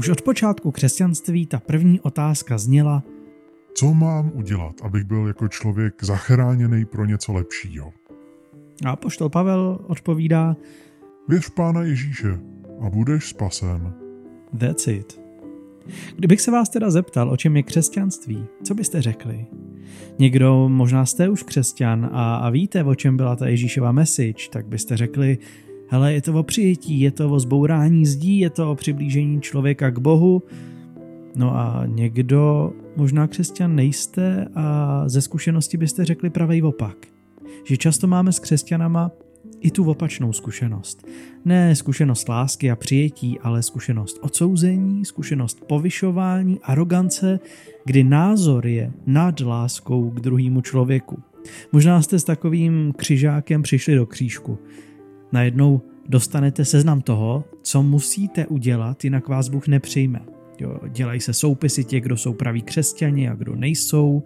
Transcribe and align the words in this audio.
Už 0.00 0.08
od 0.08 0.22
počátku 0.22 0.70
křesťanství 0.70 1.46
ta 1.46 1.60
první 1.60 2.00
otázka 2.00 2.58
zněla, 2.58 3.02
co 3.74 3.94
mám 3.94 4.32
udělat, 4.34 4.74
abych 4.82 5.04
byl 5.04 5.26
jako 5.26 5.48
člověk 5.48 6.04
zachráněný 6.04 6.84
pro 6.84 7.04
něco 7.04 7.32
lepšího? 7.32 7.92
A 8.86 8.96
poštol 8.96 9.28
Pavel 9.28 9.78
odpovídá, 9.86 10.56
Věř 11.28 11.46
v 11.46 11.54
Pána 11.54 11.82
Ježíše 11.82 12.40
a 12.86 12.90
budeš 12.90 13.28
spasen. 13.28 13.94
That's 14.58 14.86
it. 14.86 15.20
Kdybych 16.16 16.40
se 16.40 16.50
vás 16.50 16.68
teda 16.68 16.90
zeptal, 16.90 17.30
o 17.30 17.36
čem 17.36 17.56
je 17.56 17.62
křesťanství, 17.62 18.46
co 18.64 18.74
byste 18.74 19.02
řekli? 19.02 19.46
Někdo, 20.18 20.68
možná 20.68 21.06
jste 21.06 21.28
už 21.28 21.42
křesťan 21.42 22.10
a, 22.12 22.36
a 22.36 22.50
víte, 22.50 22.84
o 22.84 22.94
čem 22.94 23.16
byla 23.16 23.36
ta 23.36 23.48
Ježíšova 23.48 23.92
message, 23.92 24.48
tak 24.50 24.66
byste 24.66 24.96
řekli, 24.96 25.38
hele, 25.90 26.12
je 26.12 26.22
to 26.22 26.34
o 26.34 26.42
přijetí, 26.42 27.00
je 27.00 27.10
to 27.10 27.30
o 27.30 27.40
zbourání 27.40 28.06
zdí, 28.06 28.38
je 28.38 28.50
to 28.50 28.70
o 28.70 28.74
přiblížení 28.74 29.40
člověka 29.40 29.90
k 29.90 29.98
Bohu. 29.98 30.42
No 31.36 31.56
a 31.56 31.82
někdo, 31.86 32.72
možná 32.96 33.26
křesťan 33.26 33.76
nejste 33.76 34.46
a 34.54 35.02
ze 35.08 35.22
zkušenosti 35.22 35.76
byste 35.76 36.04
řekli 36.04 36.30
pravý 36.30 36.62
opak. 36.62 36.96
Že 37.64 37.76
často 37.76 38.06
máme 38.06 38.32
s 38.32 38.38
křesťanama 38.38 39.10
i 39.60 39.70
tu 39.70 39.90
opačnou 39.90 40.32
zkušenost. 40.32 41.06
Ne 41.44 41.76
zkušenost 41.76 42.28
lásky 42.28 42.70
a 42.70 42.76
přijetí, 42.76 43.38
ale 43.38 43.62
zkušenost 43.62 44.18
odsouzení, 44.20 45.04
zkušenost 45.04 45.64
povyšování, 45.68 46.58
arogance, 46.62 47.40
kdy 47.84 48.04
názor 48.04 48.66
je 48.66 48.92
nad 49.06 49.40
láskou 49.40 50.10
k 50.10 50.20
druhému 50.20 50.60
člověku. 50.60 51.18
Možná 51.72 52.02
jste 52.02 52.18
s 52.18 52.24
takovým 52.24 52.92
křižákem 52.96 53.62
přišli 53.62 53.94
do 53.94 54.06
křížku. 54.06 54.58
Najednou 55.32 55.80
dostanete 56.08 56.64
seznam 56.64 57.00
toho, 57.00 57.44
co 57.62 57.82
musíte 57.82 58.46
udělat, 58.46 59.04
jinak 59.04 59.28
vás 59.28 59.48
Bůh 59.48 59.68
nepřijme. 59.68 60.20
Jo, 60.58 60.80
dělají 60.88 61.20
se 61.20 61.32
soupisy 61.32 61.84
těch, 61.84 62.02
kdo 62.02 62.16
jsou 62.16 62.32
praví 62.32 62.62
křesťani 62.62 63.28
a 63.28 63.34
kdo 63.34 63.56
nejsou. 63.56 64.22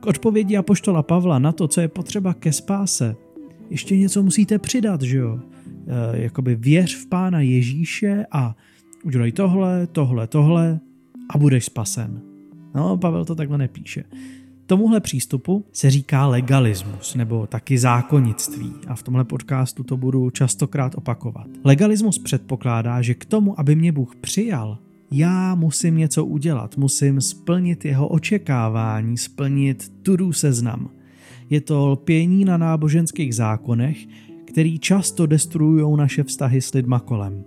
K 0.00 0.06
odpovědi 0.06 0.56
apoštola 0.56 1.02
Pavla 1.02 1.38
na 1.38 1.52
to, 1.52 1.68
co 1.68 1.80
je 1.80 1.88
potřeba 1.88 2.34
ke 2.34 2.52
spáse, 2.52 3.16
ještě 3.70 3.96
něco 3.96 4.22
musíte 4.22 4.58
přidat, 4.58 5.02
že 5.02 5.18
jo? 5.18 5.40
E, 5.86 6.22
jakoby 6.22 6.54
věř 6.54 6.96
v 6.96 7.08
Pána 7.08 7.40
Ježíše 7.40 8.26
a 8.30 8.56
udělej 9.04 9.32
tohle, 9.32 9.86
tohle, 9.86 10.26
tohle 10.26 10.80
a 11.30 11.38
budeš 11.38 11.64
spasen. 11.64 12.20
No, 12.74 12.96
Pavel 12.96 13.24
to 13.24 13.34
takhle 13.34 13.58
nepíše. 13.58 14.04
Tomuhle 14.66 15.00
přístupu 15.00 15.64
se 15.72 15.90
říká 15.90 16.26
legalismus 16.26 17.14
nebo 17.14 17.46
taky 17.46 17.78
zákonnictví 17.78 18.72
a 18.86 18.94
v 18.94 19.02
tomhle 19.02 19.24
podcastu 19.24 19.82
to 19.82 19.96
budu 19.96 20.30
častokrát 20.30 20.94
opakovat. 20.94 21.46
Legalismus 21.64 22.18
předpokládá, 22.18 23.02
že 23.02 23.14
k 23.14 23.24
tomu, 23.24 23.60
aby 23.60 23.74
mě 23.74 23.92
Bůh 23.92 24.16
přijal, 24.16 24.78
já 25.10 25.54
musím 25.54 25.96
něco 25.96 26.24
udělat, 26.24 26.76
musím 26.76 27.20
splnit 27.20 27.84
jeho 27.84 28.08
očekávání, 28.08 29.16
splnit 29.16 29.92
tudu 30.02 30.32
seznam. 30.32 30.90
Je 31.50 31.60
to 31.60 31.88
lpění 31.88 32.44
na 32.44 32.56
náboženských 32.56 33.34
zákonech, 33.34 34.06
který 34.44 34.78
často 34.78 35.26
destruují 35.26 35.96
naše 35.96 36.24
vztahy 36.24 36.60
s 36.60 36.74
lidma 36.74 37.00
kolem. 37.00 37.44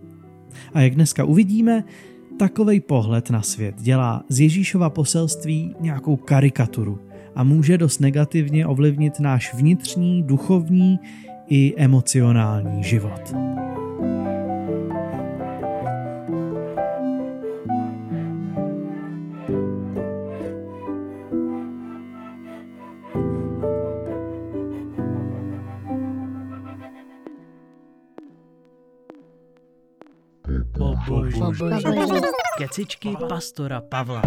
A 0.73 0.81
jak 0.81 0.95
dneska 0.95 1.23
uvidíme, 1.23 1.83
takový 2.37 2.79
pohled 2.79 3.29
na 3.29 3.41
svět 3.41 3.75
dělá 3.77 4.23
z 4.29 4.39
Ježíšova 4.39 4.89
poselství 4.89 5.75
nějakou 5.79 6.15
karikaturu 6.15 6.99
a 7.35 7.43
může 7.43 7.77
dost 7.77 7.99
negativně 7.99 8.67
ovlivnit 8.67 9.19
náš 9.19 9.53
vnitřní, 9.53 10.23
duchovní 10.23 10.99
i 11.47 11.73
emocionální 11.77 12.83
život. 12.83 13.33
Kecičky 32.57 33.09
pastora 33.29 33.81
Pavla. 33.81 34.21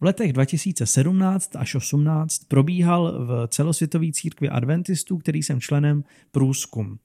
V 0.00 0.02
letech 0.02 0.32
2017 0.32 1.56
až 1.56 1.74
18 1.74 2.38
probíhal 2.48 3.26
v 3.26 3.48
celosvětové 3.48 4.12
církvi 4.12 4.48
adventistů, 4.48 5.18
který 5.18 5.42
jsem 5.42 5.60
členem, 5.60 6.04
průzkum. 6.30 6.98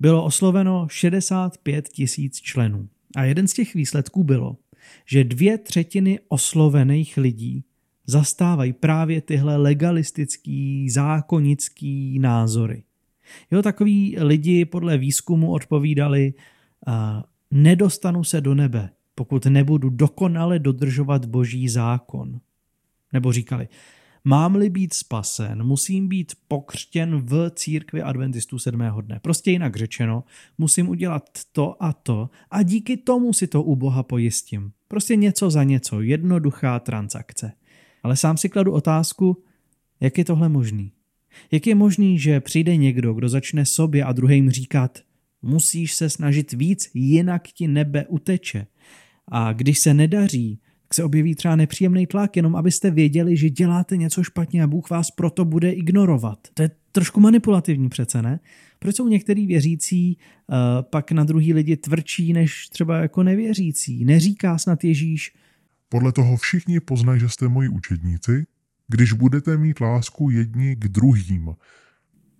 Bylo 0.00 0.24
osloveno 0.24 0.86
65 0.90 1.88
tisíc 1.88 2.40
členů. 2.40 2.88
A 3.16 3.24
jeden 3.24 3.48
z 3.48 3.52
těch 3.52 3.74
výsledků 3.74 4.24
bylo, 4.24 4.56
že 5.06 5.24
dvě 5.24 5.58
třetiny 5.58 6.20
oslovených 6.28 7.16
lidí 7.16 7.64
zastávají 8.06 8.72
právě 8.72 9.20
tyhle 9.20 9.56
legalistický, 9.56 10.90
zákonický 10.90 12.18
názory. 12.18 12.82
Jo, 13.50 13.62
takový 13.62 14.16
lidi 14.18 14.64
podle 14.64 14.98
výzkumu 14.98 15.52
odpovídali, 15.52 16.34
uh, 16.88 16.94
nedostanu 17.50 18.24
se 18.24 18.40
do 18.40 18.54
nebe, 18.54 18.90
pokud 19.14 19.46
nebudu 19.46 19.90
dokonale 19.90 20.58
dodržovat 20.58 21.24
boží 21.24 21.68
zákon. 21.68 22.40
Nebo 23.12 23.32
říkali, 23.32 23.68
mám-li 24.24 24.70
být 24.70 24.94
spasen, 24.94 25.64
musím 25.64 26.08
být 26.08 26.32
pokřtěn 26.48 27.16
v 27.16 27.50
církvi 27.50 28.02
adventistů 28.02 28.58
sedmého 28.58 29.00
dne. 29.00 29.20
Prostě 29.22 29.50
jinak 29.50 29.76
řečeno, 29.76 30.24
musím 30.58 30.88
udělat 30.88 31.30
to 31.52 31.82
a 31.82 31.92
to 31.92 32.30
a 32.50 32.62
díky 32.62 32.96
tomu 32.96 33.32
si 33.32 33.46
to 33.46 33.62
u 33.62 33.76
Boha 33.76 34.02
pojistím. 34.02 34.72
Prostě 34.88 35.16
něco 35.16 35.50
za 35.50 35.64
něco, 35.64 36.00
jednoduchá 36.00 36.80
transakce. 36.80 37.52
Ale 38.06 38.16
sám 38.16 38.36
si 38.36 38.48
kladu 38.48 38.72
otázku, 38.72 39.42
jak 40.00 40.18
je 40.18 40.24
tohle 40.24 40.48
možný? 40.48 40.92
Jak 41.52 41.66
je 41.66 41.74
možný, 41.74 42.18
že 42.18 42.40
přijde 42.40 42.76
někdo, 42.76 43.14
kdo 43.14 43.28
začne 43.28 43.64
sobě 43.64 44.04
a 44.04 44.12
druhým 44.12 44.50
říkat, 44.50 44.98
musíš 45.42 45.94
se 45.94 46.10
snažit 46.10 46.52
víc, 46.52 46.90
jinak 46.94 47.48
ti 47.48 47.68
nebe 47.68 48.06
uteče. 48.08 48.66
A 49.28 49.52
když 49.52 49.78
se 49.78 49.94
nedaří, 49.94 50.60
tak 50.82 50.94
se 50.94 51.04
objeví 51.04 51.34
třeba 51.34 51.56
nepříjemný 51.56 52.06
tlak, 52.06 52.36
jenom 52.36 52.56
abyste 52.56 52.90
věděli, 52.90 53.36
že 53.36 53.50
děláte 53.50 53.96
něco 53.96 54.22
špatně 54.22 54.62
a 54.62 54.66
Bůh 54.66 54.90
vás 54.90 55.10
proto 55.10 55.44
bude 55.44 55.70
ignorovat. 55.70 56.38
To 56.54 56.62
je 56.62 56.70
trošku 56.92 57.20
manipulativní 57.20 57.88
přece, 57.88 58.22
ne? 58.22 58.40
Proč 58.78 58.96
jsou 58.96 59.08
některý 59.08 59.46
věřící 59.46 60.16
uh, 60.16 60.56
pak 60.82 61.12
na 61.12 61.24
druhý 61.24 61.54
lidi 61.54 61.76
tvrdší 61.76 62.32
než 62.32 62.68
třeba 62.68 62.98
jako 62.98 63.22
nevěřící? 63.22 64.04
Neříká 64.04 64.58
snad 64.58 64.84
Ježíš, 64.84 65.32
podle 65.88 66.12
toho 66.12 66.36
všichni 66.36 66.80
poznají, 66.80 67.20
že 67.20 67.28
jste 67.28 67.48
moji 67.48 67.68
učedníci, 67.68 68.46
když 68.88 69.12
budete 69.12 69.56
mít 69.56 69.80
lásku 69.80 70.30
jedni 70.30 70.76
k 70.76 70.88
druhým. 70.88 71.54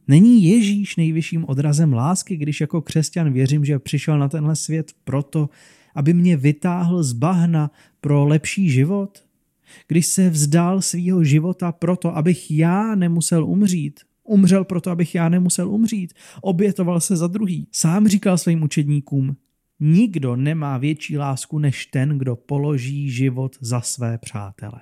Není 0.08 0.44
Ježíš 0.44 0.96
nejvyšším 0.96 1.44
odrazem 1.48 1.92
lásky, 1.92 2.36
když 2.36 2.60
jako 2.60 2.82
křesťan 2.82 3.32
věřím, 3.32 3.64
že 3.64 3.78
přišel 3.78 4.18
na 4.18 4.28
tenhle 4.28 4.56
svět 4.56 4.92
proto, 5.04 5.50
aby 5.94 6.14
mě 6.14 6.36
vytáhl 6.36 7.02
z 7.02 7.12
bahna 7.12 7.70
pro 8.00 8.24
lepší 8.24 8.70
život? 8.70 9.24
Když 9.88 10.06
se 10.06 10.30
vzdál 10.30 10.82
svýho 10.82 11.24
života 11.24 11.72
proto, 11.72 12.16
abych 12.16 12.50
já 12.50 12.94
nemusel 12.94 13.44
umřít, 13.44 14.00
umřel 14.25 14.64
proto, 14.64 14.90
abych 14.90 15.14
já 15.14 15.28
nemusel 15.28 15.70
umřít, 15.70 16.14
obětoval 16.42 17.00
se 17.00 17.16
za 17.16 17.26
druhý. 17.26 17.69
Sám 17.72 18.08
říkal 18.08 18.38
svým 18.38 18.62
učedníkům, 18.62 19.37
Nikdo 19.81 20.37
nemá 20.37 20.78
větší 20.78 21.19
lásku 21.19 21.58
než 21.58 21.87
ten, 21.87 22.19
kdo 22.19 22.37
položí 22.37 23.11
život 23.11 23.56
za 23.61 23.81
své 23.81 24.19
přátele. 24.19 24.81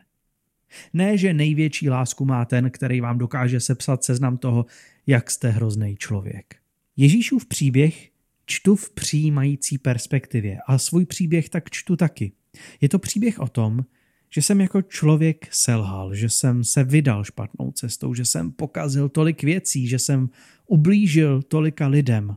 Ne, 0.92 1.18
že 1.18 1.34
největší 1.34 1.90
lásku 1.90 2.24
má 2.24 2.44
ten, 2.44 2.70
který 2.70 3.00
vám 3.00 3.18
dokáže 3.18 3.60
sepsat 3.60 4.04
seznam 4.04 4.36
toho, 4.36 4.66
jak 5.06 5.30
jste 5.30 5.50
hrozný 5.50 5.96
člověk. 5.96 6.56
Ježíšův 6.96 7.46
příběh 7.46 8.10
čtu 8.46 8.76
v 8.76 8.90
přijímající 8.90 9.78
perspektivě 9.78 10.58
a 10.66 10.78
svůj 10.78 11.06
příběh 11.06 11.48
tak 11.48 11.70
čtu 11.70 11.96
taky. 11.96 12.32
Je 12.80 12.88
to 12.88 12.98
příběh 12.98 13.38
o 13.38 13.48
tom, 13.48 13.84
že 14.30 14.42
jsem 14.42 14.60
jako 14.60 14.82
člověk 14.82 15.48
selhal, 15.50 16.14
že 16.14 16.28
jsem 16.28 16.64
se 16.64 16.84
vydal 16.84 17.24
špatnou 17.24 17.72
cestou, 17.72 18.14
že 18.14 18.24
jsem 18.24 18.52
pokazil 18.52 19.08
tolik 19.08 19.42
věcí, 19.42 19.88
že 19.88 19.98
jsem 19.98 20.30
ublížil 20.66 21.42
tolika 21.42 21.86
lidem. 21.86 22.36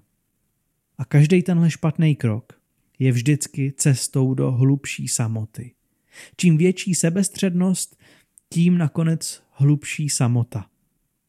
A 0.98 1.06
každý 1.06 1.44
tenhle 1.44 1.72
špatný 1.72 2.16
krok 2.16 2.62
je 3.00 3.12
vždycky 3.12 3.74
cestou 3.78 4.34
do 4.34 4.52
hlubší 4.52 5.08
samoty. 5.08 5.72
Čím 6.38 6.58
větší 6.58 6.96
sebestřednost, 6.96 8.00
tím 8.50 8.78
nakonec 8.78 9.44
hlubší 9.52 10.10
samota. 10.10 10.66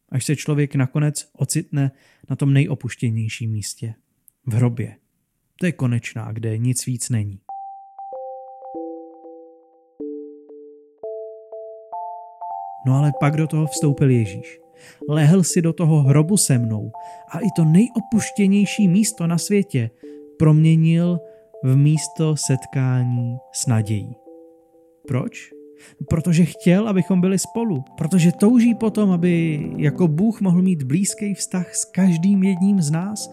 Až 0.08 0.24
se 0.24 0.36
člověk 0.36 0.74
nakonec 0.74 1.28
ocitne 1.32 1.90
na 2.30 2.36
tom 2.36 2.52
nejopuštěnějším 2.52 3.50
místě. 3.50 3.94
V 4.46 4.54
hrobě. 4.54 4.96
To 5.60 5.66
je 5.66 5.72
konečná, 5.72 6.32
kde 6.32 6.58
nic 6.58 6.86
víc 6.86 7.08
není. 7.08 7.40
No 12.86 12.94
ale 12.94 13.12
pak 13.20 13.36
do 13.36 13.46
toho 13.46 13.66
vstoupil 13.66 14.10
Ježíš. 14.10 14.67
Lehl 15.08 15.42
si 15.42 15.62
do 15.62 15.72
toho 15.72 16.02
hrobu 16.02 16.36
se 16.36 16.58
mnou 16.58 16.92
a 17.30 17.38
i 17.38 17.46
to 17.56 17.64
nejopuštěnější 17.64 18.88
místo 18.88 19.26
na 19.26 19.38
světě 19.38 19.90
proměnil 20.38 21.18
v 21.64 21.76
místo 21.76 22.36
setkání 22.36 23.36
s 23.52 23.66
nadějí. 23.66 24.16
Proč? 25.08 25.50
Protože 26.08 26.44
chtěl, 26.44 26.88
abychom 26.88 27.20
byli 27.20 27.38
spolu. 27.38 27.84
Protože 27.96 28.32
touží 28.32 28.74
potom, 28.74 29.10
aby 29.10 29.66
jako 29.76 30.08
Bůh 30.08 30.40
mohl 30.40 30.62
mít 30.62 30.82
blízký 30.82 31.34
vztah 31.34 31.74
s 31.74 31.84
každým 31.84 32.42
jedním 32.42 32.82
z 32.82 32.90
nás. 32.90 33.30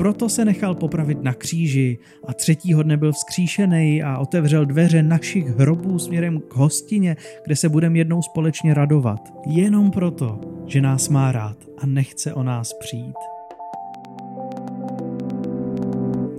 Proto 0.00 0.28
se 0.28 0.44
nechal 0.44 0.74
popravit 0.74 1.22
na 1.22 1.34
kříži 1.34 1.98
a 2.26 2.34
třetího 2.34 2.82
dne 2.82 2.96
byl 2.96 3.12
vzkříšený 3.12 4.02
a 4.02 4.18
otevřel 4.18 4.66
dveře 4.66 5.02
našich 5.02 5.46
hrobů 5.46 5.98
směrem 5.98 6.40
k 6.40 6.56
hostině, 6.56 7.16
kde 7.44 7.56
se 7.56 7.68
budeme 7.68 7.98
jednou 7.98 8.22
společně 8.22 8.74
radovat. 8.74 9.32
Jenom 9.46 9.90
proto, 9.90 10.40
že 10.66 10.80
nás 10.80 11.08
má 11.08 11.32
rád 11.32 11.56
a 11.78 11.86
nechce 11.86 12.34
o 12.34 12.42
nás 12.42 12.72
přijít. 12.72 13.16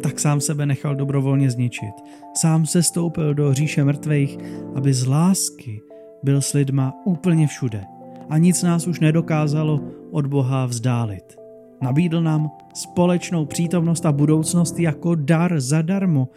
tak 0.04 0.20
sám 0.20 0.42
sebe 0.42 0.66
nechal 0.66 0.96
dobrovolně 0.96 1.52
zničit. 1.52 1.94
Sám 2.38 2.66
se 2.66 2.84
stoupil 2.84 3.34
do 3.34 3.54
říše 3.54 3.84
mrtvých, 3.84 4.38
aby 4.76 4.94
z 4.94 5.08
lásky 5.08 5.82
byl 6.24 6.42
s 6.42 6.54
lidma 6.54 6.94
úplně 7.06 7.48
všude 7.48 7.84
a 8.30 8.38
nic 8.38 8.64
nás 8.64 8.88
už 8.88 9.00
nedokázalo 9.00 9.82
od 10.12 10.28
Boha 10.28 10.66
vzdálit. 10.66 11.41
Nabídl 11.82 12.22
nám 12.22 12.52
společnou 12.74 13.46
přítomnost 13.46 14.06
a 14.06 14.12
budoucnost 14.12 14.80
jako 14.80 15.16
dar 15.16 15.60
zadarmo. 15.60 16.30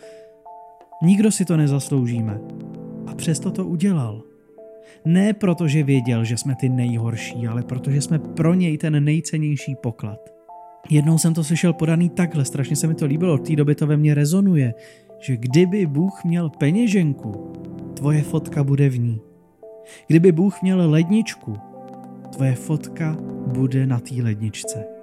Nikdo 1.02 1.30
si 1.30 1.44
to 1.44 1.56
nezasloužíme. 1.56 2.40
A 3.06 3.14
přesto 3.14 3.50
to 3.50 3.66
udělal. 3.66 4.22
Ne 5.04 5.32
proto, 5.32 5.68
že 5.68 5.82
věděl, 5.82 6.24
že 6.24 6.36
jsme 6.36 6.54
ty 6.54 6.68
nejhorší, 6.68 7.46
ale 7.46 7.62
protože 7.62 8.00
jsme 8.00 8.18
pro 8.18 8.54
něj 8.54 8.78
ten 8.78 9.04
nejcennější 9.04 9.74
poklad. 9.74 10.18
Jednou 10.90 11.18
jsem 11.18 11.34
to 11.34 11.44
slyšel 11.44 11.72
podaný 11.72 12.08
takhle, 12.08 12.44
strašně 12.44 12.76
se 12.76 12.86
mi 12.86 12.94
to 12.94 13.06
líbilo, 13.06 13.34
od 13.34 13.46
té 13.46 13.56
doby 13.56 13.74
to 13.74 13.86
ve 13.86 13.96
mně 13.96 14.14
rezonuje, 14.14 14.74
že 15.18 15.36
kdyby 15.36 15.86
Bůh 15.86 16.24
měl 16.24 16.50
peněženku, 16.50 17.52
tvoje 17.94 18.22
fotka 18.22 18.64
bude 18.64 18.88
v 18.88 18.98
ní. 18.98 19.20
Kdyby 20.06 20.32
Bůh 20.32 20.62
měl 20.62 20.90
ledničku, 20.90 21.56
tvoje 22.32 22.54
fotka 22.54 23.16
bude 23.46 23.86
na 23.86 24.00
té 24.00 24.14
ledničce. 24.22 24.93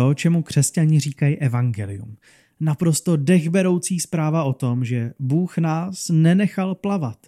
To, 0.00 0.14
čemu 0.14 0.42
křesťani 0.42 1.00
říkají 1.00 1.36
evangelium. 1.36 2.16
Naprosto 2.60 3.16
dechberoucí 3.16 4.00
zpráva 4.00 4.44
o 4.44 4.52
tom, 4.52 4.84
že 4.84 5.12
Bůh 5.18 5.58
nás 5.58 6.08
nenechal 6.08 6.74
plavat. 6.74 7.26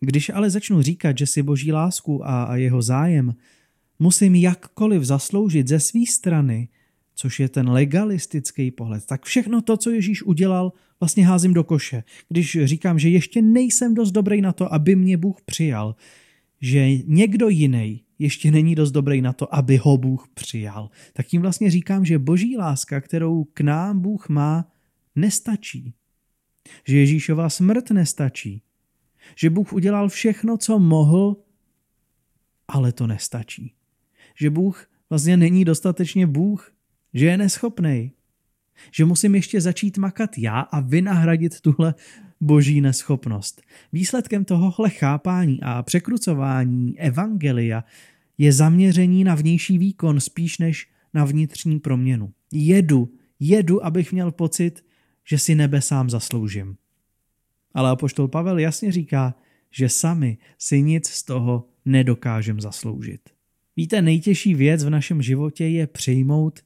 Když 0.00 0.30
ale 0.30 0.50
začnu 0.50 0.82
říkat, 0.82 1.18
že 1.18 1.26
si 1.26 1.42
boží 1.42 1.72
lásku 1.72 2.28
a, 2.28 2.56
jeho 2.56 2.82
zájem 2.82 3.34
musím 3.98 4.34
jakkoliv 4.34 5.02
zasloužit 5.02 5.68
ze 5.68 5.80
své 5.80 6.00
strany, 6.06 6.68
což 7.14 7.40
je 7.40 7.48
ten 7.48 7.68
legalistický 7.68 8.70
pohled, 8.70 9.06
tak 9.06 9.24
všechno 9.24 9.62
to, 9.62 9.76
co 9.76 9.90
Ježíš 9.90 10.22
udělal, 10.22 10.72
vlastně 11.00 11.26
házím 11.26 11.54
do 11.54 11.64
koše. 11.64 12.04
Když 12.28 12.58
říkám, 12.64 12.98
že 12.98 13.08
ještě 13.08 13.42
nejsem 13.42 13.94
dost 13.94 14.10
dobrý 14.10 14.40
na 14.40 14.52
to, 14.52 14.74
aby 14.74 14.96
mě 14.96 15.16
Bůh 15.16 15.36
přijal, 15.44 15.96
že 16.60 16.88
někdo 17.06 17.48
jiný 17.48 18.03
ještě 18.18 18.50
není 18.50 18.74
dost 18.74 18.90
dobrý 18.90 19.20
na 19.20 19.32
to, 19.32 19.54
aby 19.54 19.76
ho 19.76 19.96
Bůh 19.96 20.28
přijal. 20.34 20.90
Tak 21.12 21.26
tím 21.26 21.42
vlastně 21.42 21.70
říkám, 21.70 22.04
že 22.04 22.18
boží 22.18 22.56
láska, 22.56 23.00
kterou 23.00 23.44
k 23.44 23.60
nám 23.60 24.00
Bůh 24.00 24.28
má, 24.28 24.72
nestačí. 25.16 25.94
Že 26.86 26.96
Ježíšova 26.98 27.50
smrt 27.50 27.90
nestačí. 27.90 28.62
Že 29.36 29.50
Bůh 29.50 29.72
udělal 29.72 30.08
všechno, 30.08 30.56
co 30.56 30.78
mohl, 30.78 31.36
ale 32.68 32.92
to 32.92 33.06
nestačí. 33.06 33.74
Že 34.34 34.50
Bůh 34.50 34.86
vlastně 35.10 35.36
není 35.36 35.64
dostatečně 35.64 36.26
Bůh, 36.26 36.72
že 37.14 37.26
je 37.26 37.36
neschopný. 37.36 38.12
Že 38.92 39.04
musím 39.04 39.34
ještě 39.34 39.60
začít 39.60 39.98
makat 39.98 40.38
já 40.38 40.60
a 40.60 40.80
vynahradit 40.80 41.60
tuhle 41.60 41.94
boží 42.44 42.80
neschopnost. 42.80 43.62
Výsledkem 43.92 44.44
tohohle 44.44 44.90
chápání 44.90 45.60
a 45.62 45.82
překrucování 45.82 47.00
evangelia 47.00 47.84
je 48.38 48.52
zaměření 48.52 49.24
na 49.24 49.34
vnější 49.34 49.78
výkon 49.78 50.20
spíš 50.20 50.58
než 50.58 50.88
na 51.14 51.24
vnitřní 51.24 51.80
proměnu. 51.80 52.32
Jedu, 52.52 53.12
jedu, 53.40 53.84
abych 53.84 54.12
měl 54.12 54.32
pocit, 54.32 54.84
že 55.28 55.38
si 55.38 55.54
nebe 55.54 55.80
sám 55.80 56.10
zasloužím. 56.10 56.76
Ale 57.74 57.90
apoštol 57.90 58.28
Pavel 58.28 58.58
jasně 58.58 58.92
říká, 58.92 59.34
že 59.70 59.88
sami 59.88 60.38
si 60.58 60.82
nic 60.82 61.08
z 61.08 61.22
toho 61.22 61.68
nedokážem 61.84 62.60
zasloužit. 62.60 63.20
Víte, 63.76 64.02
nejtěžší 64.02 64.54
věc 64.54 64.84
v 64.84 64.90
našem 64.90 65.22
životě 65.22 65.64
je 65.64 65.86
přijmout, 65.86 66.60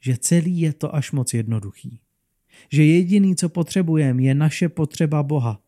že 0.00 0.16
celý 0.16 0.60
je 0.60 0.72
to 0.72 0.94
až 0.94 1.12
moc 1.12 1.34
jednoduchý 1.34 2.00
že 2.72 2.84
jediný, 2.84 3.36
co 3.36 3.48
potřebujeme, 3.48 4.22
je 4.22 4.34
naše 4.34 4.68
potřeba 4.68 5.22
Boha. 5.22 5.60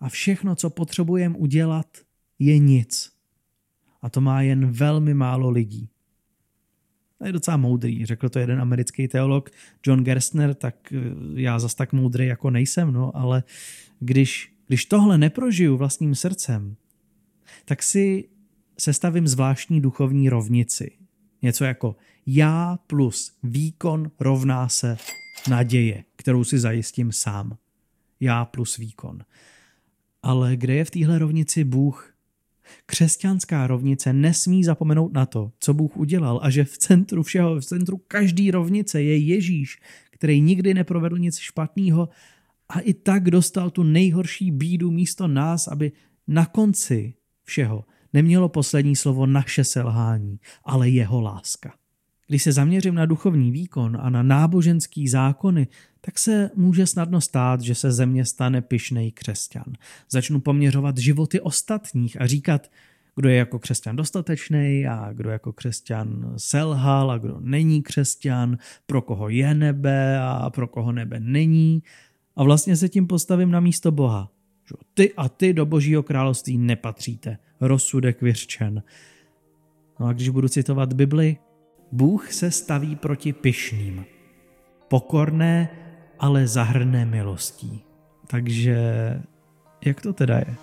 A 0.00 0.08
všechno, 0.08 0.56
co 0.56 0.70
potřebujeme 0.70 1.36
udělat, 1.36 1.86
je 2.38 2.58
nic. 2.58 3.12
A 4.02 4.10
to 4.10 4.20
má 4.20 4.42
jen 4.42 4.70
velmi 4.70 5.14
málo 5.14 5.50
lidí. 5.50 5.88
To 7.18 7.26
je 7.26 7.32
docela 7.32 7.56
moudrý, 7.56 8.06
řekl 8.06 8.28
to 8.28 8.38
jeden 8.38 8.60
americký 8.60 9.08
teolog 9.08 9.50
John 9.86 10.04
Gerstner, 10.04 10.54
tak 10.54 10.92
eh, 10.92 10.98
já 11.34 11.58
zas 11.58 11.74
tak 11.74 11.92
moudrý 11.92 12.26
jako 12.26 12.50
nejsem, 12.50 12.92
no, 12.92 13.16
ale 13.16 13.42
když, 14.00 14.52
když 14.66 14.84
tohle 14.84 15.18
neprožiju 15.18 15.76
vlastním 15.76 16.14
srdcem, 16.14 16.76
tak 17.64 17.82
si 17.82 18.28
sestavím 18.78 19.28
zvláštní 19.28 19.80
duchovní 19.80 20.28
rovnici. 20.28 20.90
Něco 21.42 21.64
jako 21.64 21.96
já 22.26 22.78
plus 22.86 23.32
výkon 23.42 24.10
rovná 24.20 24.68
se 24.68 24.96
naděje, 25.48 26.04
kterou 26.16 26.44
si 26.44 26.58
zajistím 26.58 27.12
sám. 27.12 27.56
Já 28.20 28.44
plus 28.44 28.76
výkon. 28.76 29.18
Ale 30.22 30.56
kde 30.56 30.74
je 30.74 30.84
v 30.84 30.90
téhle 30.90 31.18
rovnici 31.18 31.64
Bůh? 31.64 32.14
Křesťanská 32.86 33.66
rovnice 33.66 34.12
nesmí 34.12 34.64
zapomenout 34.64 35.12
na 35.12 35.26
to, 35.26 35.52
co 35.60 35.74
Bůh 35.74 35.96
udělal 35.96 36.40
a 36.42 36.50
že 36.50 36.64
v 36.64 36.78
centru 36.78 37.22
všeho, 37.22 37.60
v 37.60 37.64
centru 37.64 37.96
každé 38.08 38.50
rovnice 38.50 39.02
je 39.02 39.16
Ježíš, 39.16 39.80
který 40.10 40.40
nikdy 40.40 40.74
neprovedl 40.74 41.18
nic 41.18 41.38
špatného 41.38 42.08
a 42.68 42.80
i 42.80 42.94
tak 42.94 43.30
dostal 43.30 43.70
tu 43.70 43.82
nejhorší 43.82 44.50
bídu 44.50 44.90
místo 44.90 45.28
nás, 45.28 45.68
aby 45.68 45.92
na 46.28 46.46
konci 46.46 47.14
všeho 47.42 47.84
nemělo 48.12 48.48
poslední 48.48 48.96
slovo 48.96 49.26
naše 49.26 49.64
selhání, 49.64 50.40
ale 50.64 50.88
jeho 50.88 51.20
láska. 51.20 51.74
Když 52.28 52.42
se 52.42 52.52
zaměřím 52.52 52.94
na 52.94 53.06
duchovní 53.06 53.50
výkon 53.50 53.98
a 54.00 54.10
na 54.10 54.22
náboženský 54.22 55.08
zákony, 55.08 55.68
tak 56.00 56.18
se 56.18 56.50
může 56.54 56.86
snadno 56.86 57.20
stát, 57.20 57.60
že 57.60 57.74
se 57.74 57.92
země 57.92 58.24
stane 58.24 58.62
pyšnej 58.62 59.12
křesťan. 59.12 59.64
Začnu 60.10 60.40
poměřovat 60.40 60.98
životy 60.98 61.40
ostatních 61.40 62.20
a 62.20 62.26
říkat, 62.26 62.70
kdo 63.16 63.28
je 63.28 63.36
jako 63.36 63.58
křesťan 63.58 63.96
dostatečný 63.96 64.86
a 64.86 65.12
kdo 65.12 65.30
jako 65.30 65.52
křesťan 65.52 66.34
selhal 66.36 67.10
a 67.10 67.18
kdo 67.18 67.36
není 67.40 67.82
křesťan, 67.82 68.58
pro 68.86 69.02
koho 69.02 69.28
je 69.28 69.54
nebe 69.54 70.20
a 70.20 70.50
pro 70.50 70.68
koho 70.68 70.92
nebe 70.92 71.20
není. 71.20 71.82
A 72.36 72.44
vlastně 72.44 72.76
se 72.76 72.88
tím 72.88 73.06
postavím 73.06 73.50
na 73.50 73.60
místo 73.60 73.92
Boha. 73.92 74.30
Ty 74.94 75.14
a 75.14 75.28
ty 75.28 75.52
do 75.52 75.66
božího 75.66 76.02
království 76.02 76.58
nepatříte. 76.58 77.38
Rozsudek 77.60 78.22
vyřčen. 78.22 78.82
No 80.00 80.06
a 80.06 80.12
když 80.12 80.28
budu 80.28 80.48
citovat 80.48 80.92
Bibli, 80.92 81.36
Bůh 81.92 82.32
se 82.32 82.50
staví 82.50 82.96
proti 82.96 83.32
pyšným. 83.32 84.04
Pokorné, 84.88 85.68
ale 86.18 86.46
zahrné 86.46 87.04
milostí. 87.04 87.82
Takže 88.26 88.76
jak 89.84 90.00
to 90.00 90.12
teda 90.12 90.38
je? 90.38 90.54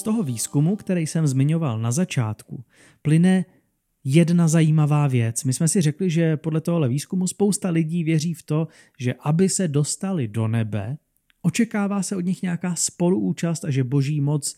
Z 0.00 0.02
toho 0.02 0.22
výzkumu, 0.22 0.76
který 0.76 1.06
jsem 1.06 1.26
zmiňoval 1.26 1.78
na 1.78 1.92
začátku, 1.92 2.64
plyne 3.02 3.44
jedna 4.04 4.48
zajímavá 4.48 5.06
věc. 5.06 5.44
My 5.44 5.52
jsme 5.52 5.68
si 5.68 5.80
řekli, 5.80 6.10
že 6.10 6.36
podle 6.36 6.60
tohohle 6.60 6.88
výzkumu 6.88 7.26
spousta 7.26 7.70
lidí 7.70 8.04
věří 8.04 8.34
v 8.34 8.42
to, 8.42 8.68
že 8.98 9.14
aby 9.20 9.48
se 9.48 9.68
dostali 9.68 10.28
do 10.28 10.48
nebe, 10.48 10.98
očekává 11.42 12.02
se 12.02 12.16
od 12.16 12.20
nich 12.20 12.42
nějaká 12.42 12.74
spoluúčast 12.74 13.64
a 13.64 13.70
že 13.70 13.84
boží 13.84 14.20
moc 14.20 14.56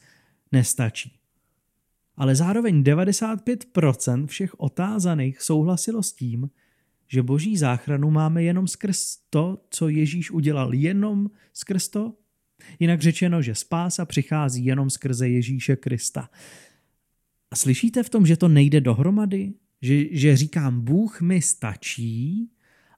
nestačí. 0.52 1.18
Ale 2.16 2.34
zároveň 2.34 2.82
95% 2.82 4.26
všech 4.26 4.60
otázaných 4.60 5.42
souhlasilo 5.42 6.02
s 6.02 6.12
tím, 6.12 6.50
že 7.08 7.22
boží 7.22 7.56
záchranu 7.56 8.10
máme 8.10 8.42
jenom 8.42 8.68
skrz 8.68 9.16
to, 9.30 9.64
co 9.70 9.88
Ježíš 9.88 10.30
udělal, 10.30 10.74
jenom 10.74 11.30
skrz 11.52 11.88
to. 11.88 12.14
Jinak 12.80 13.00
řečeno, 13.00 13.42
že 13.42 13.54
spása 13.54 14.04
přichází 14.04 14.64
jenom 14.64 14.90
skrze 14.90 15.28
Ježíše 15.28 15.76
Krista. 15.76 16.30
A 17.50 17.56
slyšíte 17.56 18.02
v 18.02 18.10
tom, 18.10 18.26
že 18.26 18.36
to 18.36 18.48
nejde 18.48 18.80
dohromady? 18.80 19.52
Že, 19.82 20.16
že 20.16 20.36
říkám, 20.36 20.80
Bůh 20.80 21.20
mi 21.20 21.42
stačí 21.42 22.50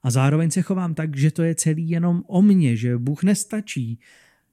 a 0.02 0.10
zároveň 0.10 0.50
se 0.50 0.62
chovám 0.62 0.94
tak, 0.94 1.16
že 1.16 1.30
to 1.30 1.42
je 1.42 1.54
celý 1.54 1.90
jenom 1.90 2.22
o 2.26 2.42
mně, 2.42 2.76
že 2.76 2.98
Bůh 2.98 3.22
nestačí. 3.22 3.98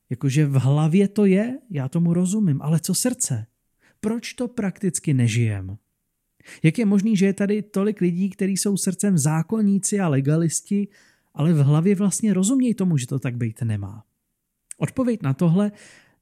Jakože 0.09 0.45
v 0.45 0.53
hlavě 0.53 1.07
to 1.07 1.25
je, 1.25 1.59
já 1.69 1.89
tomu 1.89 2.13
rozumím, 2.13 2.61
ale 2.61 2.79
co 2.79 2.93
srdce? 2.93 3.45
Proč 3.99 4.33
to 4.33 4.47
prakticky 4.47 5.13
nežijem? 5.13 5.77
Jak 6.63 6.77
je 6.77 6.85
možný, 6.85 7.17
že 7.17 7.25
je 7.25 7.33
tady 7.33 7.61
tolik 7.61 8.01
lidí, 8.01 8.29
kteří 8.29 8.57
jsou 8.57 8.77
srdcem 8.77 9.17
zákonníci 9.17 9.99
a 9.99 10.07
legalisti, 10.07 10.87
ale 11.33 11.53
v 11.53 11.57
hlavě 11.57 11.95
vlastně 11.95 12.33
rozumějí 12.33 12.73
tomu, 12.73 12.97
že 12.97 13.07
to 13.07 13.19
tak 13.19 13.37
být 13.37 13.61
nemá? 13.61 14.03
Odpověď 14.81 15.21
na 15.23 15.33
tohle 15.33 15.71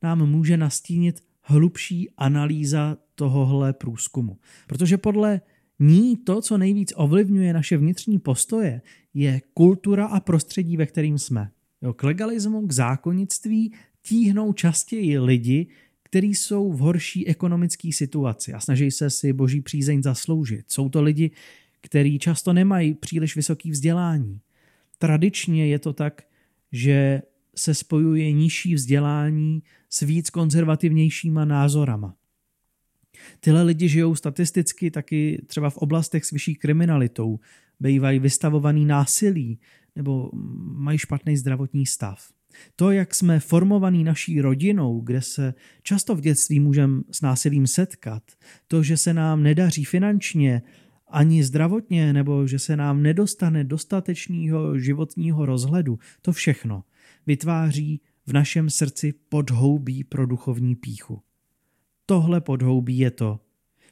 nám 0.03 0.29
může 0.29 0.57
nastínit 0.57 1.23
hlubší 1.41 2.09
analýza 2.17 2.97
tohohle 3.15 3.73
průzkumu. 3.73 4.37
Protože 4.67 4.97
podle 4.97 5.41
ní 5.79 6.17
to, 6.17 6.41
co 6.41 6.57
nejvíc 6.57 6.93
ovlivňuje 6.95 7.53
naše 7.53 7.77
vnitřní 7.77 8.19
postoje, 8.19 8.81
je 9.13 9.41
kultura 9.53 10.05
a 10.05 10.19
prostředí, 10.19 10.77
ve 10.77 10.85
kterým 10.85 11.17
jsme. 11.17 11.51
Jo, 11.81 11.93
k 11.93 12.03
legalismu, 12.03 12.67
k 12.67 12.71
zákonnictví 12.71 13.73
tíhnou 14.01 14.53
častěji 14.53 15.19
lidi, 15.19 15.67
kteří 16.03 16.35
jsou 16.35 16.71
v 16.71 16.79
horší 16.79 17.27
ekonomické 17.27 17.93
situaci 17.93 18.53
a 18.53 18.59
snaží 18.59 18.91
se 18.91 19.09
si 19.09 19.33
boží 19.33 19.61
přízeň 19.61 20.03
zasloužit. 20.03 20.71
Jsou 20.71 20.89
to 20.89 21.01
lidi, 21.01 21.31
kteří 21.81 22.19
často 22.19 22.53
nemají 22.53 22.93
příliš 22.93 23.35
vysoké 23.35 23.71
vzdělání. 23.71 24.41
Tradičně 24.97 25.67
je 25.67 25.79
to 25.79 25.93
tak, 25.93 26.23
že 26.71 27.21
se 27.59 27.73
spojuje 27.73 28.31
nižší 28.31 28.75
vzdělání 28.75 29.63
s 29.89 30.01
víc 30.01 30.29
konzervativnějšíma 30.29 31.45
názorama. 31.45 32.15
Tyhle 33.39 33.63
lidi 33.63 33.89
žijou 33.89 34.15
statisticky 34.15 34.91
taky 34.91 35.45
třeba 35.47 35.69
v 35.69 35.77
oblastech 35.77 36.25
s 36.25 36.31
vyšší 36.31 36.55
kriminalitou, 36.55 37.39
bývají 37.79 38.19
vystavovaný 38.19 38.85
násilí 38.85 39.59
nebo 39.95 40.29
mají 40.73 40.97
špatný 40.97 41.37
zdravotní 41.37 41.85
stav. 41.85 42.29
To, 42.75 42.91
jak 42.91 43.15
jsme 43.15 43.39
formovaní 43.39 44.03
naší 44.03 44.41
rodinou, 44.41 45.01
kde 45.01 45.21
se 45.21 45.53
často 45.83 46.15
v 46.15 46.21
dětství 46.21 46.59
můžeme 46.59 47.01
s 47.11 47.21
násilím 47.21 47.67
setkat, 47.67 48.23
to, 48.67 48.83
že 48.83 48.97
se 48.97 49.13
nám 49.13 49.43
nedaří 49.43 49.85
finančně 49.85 50.61
ani 51.07 51.43
zdravotně, 51.43 52.13
nebo 52.13 52.47
že 52.47 52.59
se 52.59 52.77
nám 52.77 53.03
nedostane 53.03 53.63
dostatečného 53.63 54.79
životního 54.79 55.45
rozhledu, 55.45 55.99
to 56.21 56.31
všechno 56.31 56.83
vytváří 57.29 58.01
v 58.25 58.33
našem 58.33 58.69
srdci 58.69 59.13
podhoubí 59.29 60.03
pro 60.03 60.25
duchovní 60.25 60.75
píchu. 60.75 61.21
Tohle 62.05 62.41
podhoubí 62.41 62.97
je 62.97 63.11
to, 63.11 63.39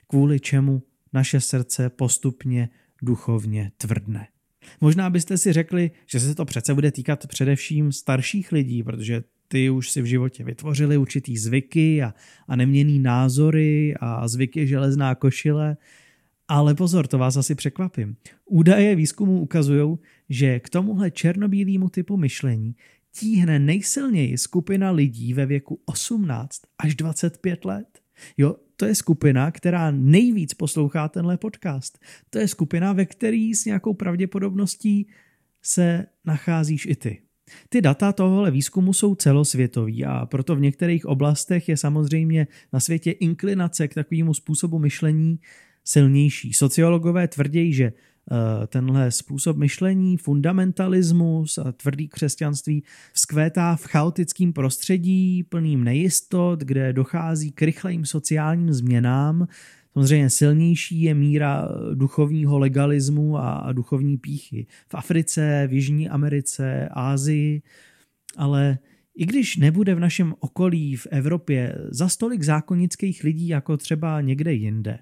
kvůli 0.08 0.40
čemu 0.40 0.84
naše 1.14 1.42
srdce 1.42 1.90
postupně 1.90 2.70
duchovně 3.02 3.72
tvrdne. 3.78 4.28
Možná 4.82 5.10
byste 5.10 5.38
si 5.38 5.54
řekli, 5.54 5.92
že 6.06 6.20
se 6.20 6.36
to 6.36 6.46
přece 6.46 6.74
bude 6.74 6.92
týkat 6.92 7.28
především 7.28 7.92
starších 7.92 8.52
lidí, 8.52 8.84
protože 8.84 9.24
ty 9.48 9.70
už 9.70 9.92
si 9.92 10.02
v 10.02 10.06
životě 10.06 10.44
vytvořili 10.44 10.98
určitý 10.98 11.38
zvyky 11.38 12.04
a, 12.04 12.14
a 12.48 12.56
neměný 12.56 13.00
názory 13.00 13.96
a 14.00 14.28
zvyky 14.28 14.68
železná 14.68 15.16
košile. 15.16 15.78
Ale 16.48 16.76
pozor, 16.76 17.08
to 17.08 17.18
vás 17.18 17.38
asi 17.38 17.56
překvapím. 17.56 18.16
Údaje 18.46 18.96
výzkumu 18.96 19.42
ukazují, 19.42 19.98
že 20.30 20.60
k 20.60 20.70
tomuhle 20.70 21.12
černobílému 21.12 21.90
typu 21.90 22.18
myšlení 22.18 22.76
tíhne 23.20 23.60
nejsilněji 23.60 24.38
skupina 24.38 24.92
lidí 24.92 25.34
ve 25.34 25.46
věku 25.46 25.82
18 25.86 26.62
až 26.78 26.96
25 26.96 27.66
let. 27.66 28.00
Jo, 28.38 28.56
to 28.76 28.86
je 28.86 28.96
skupina, 28.96 29.52
která 29.52 29.92
nejvíc 29.92 30.54
poslouchá 30.54 31.08
tenhle 31.08 31.38
podcast. 31.38 32.00
To 32.30 32.40
je 32.40 32.48
skupina, 32.48 32.94
ve 32.94 33.06
který 33.06 33.56
s 33.56 33.66
nějakou 33.66 33.94
pravděpodobností 33.94 35.08
se 35.62 36.06
nacházíš 36.26 36.86
i 36.86 36.96
ty. 36.96 37.22
Ty 37.70 37.82
data 37.82 38.12
tohohle 38.12 38.52
výzkumu 38.52 38.94
jsou 38.94 39.16
celosvětový 39.16 40.06
a 40.06 40.26
proto 40.26 40.56
v 40.56 40.62
některých 40.62 41.06
oblastech 41.06 41.70
je 41.70 41.78
samozřejmě 41.78 42.48
na 42.74 42.80
světě 42.80 43.12
inklinace 43.12 43.88
k 43.88 43.94
takovému 43.94 44.34
způsobu 44.34 44.80
myšlení 44.80 45.40
silnější. 45.84 46.54
Sociologové 46.54 47.28
tvrdí, 47.28 47.74
že 47.74 47.94
tenhle 48.68 49.12
způsob 49.12 49.58
myšlení, 49.58 50.18
fundamentalismus 50.18 51.58
a 51.58 51.72
tvrdý 51.72 52.08
křesťanství 52.08 52.84
vzkvétá 53.14 53.76
v 53.76 53.86
chaotickém 53.86 54.54
prostředí 54.54 55.44
plným 55.44 55.84
nejistot, 55.84 56.60
kde 56.60 56.94
dochází 56.94 57.52
k 57.52 57.62
rychlým 57.62 58.06
sociálním 58.06 58.74
změnám. 58.74 59.48
Samozřejmě 59.94 60.30
silnější 60.30 61.02
je 61.02 61.14
míra 61.14 61.70
duchovního 61.94 62.60
legalismu 62.60 63.38
a 63.38 63.72
duchovní 63.72 64.18
píchy. 64.18 64.68
V 64.88 64.96
Africe, 64.96 65.68
v 65.68 65.74
Jižní 65.74 66.10
Americe, 66.10 66.90
Ázii, 66.92 67.62
ale 68.38 68.78
i 69.16 69.26
když 69.26 69.58
nebude 69.58 69.96
v 69.96 70.00
našem 70.00 70.34
okolí 70.40 70.96
v 70.96 71.08
Evropě 71.12 71.76
za 71.90 72.10
stolik 72.10 72.44
zákonických 72.44 73.24
lidí 73.24 73.48
jako 73.48 73.78
třeba 73.78 74.22
někde 74.22 74.54
jinde, 74.54 75.00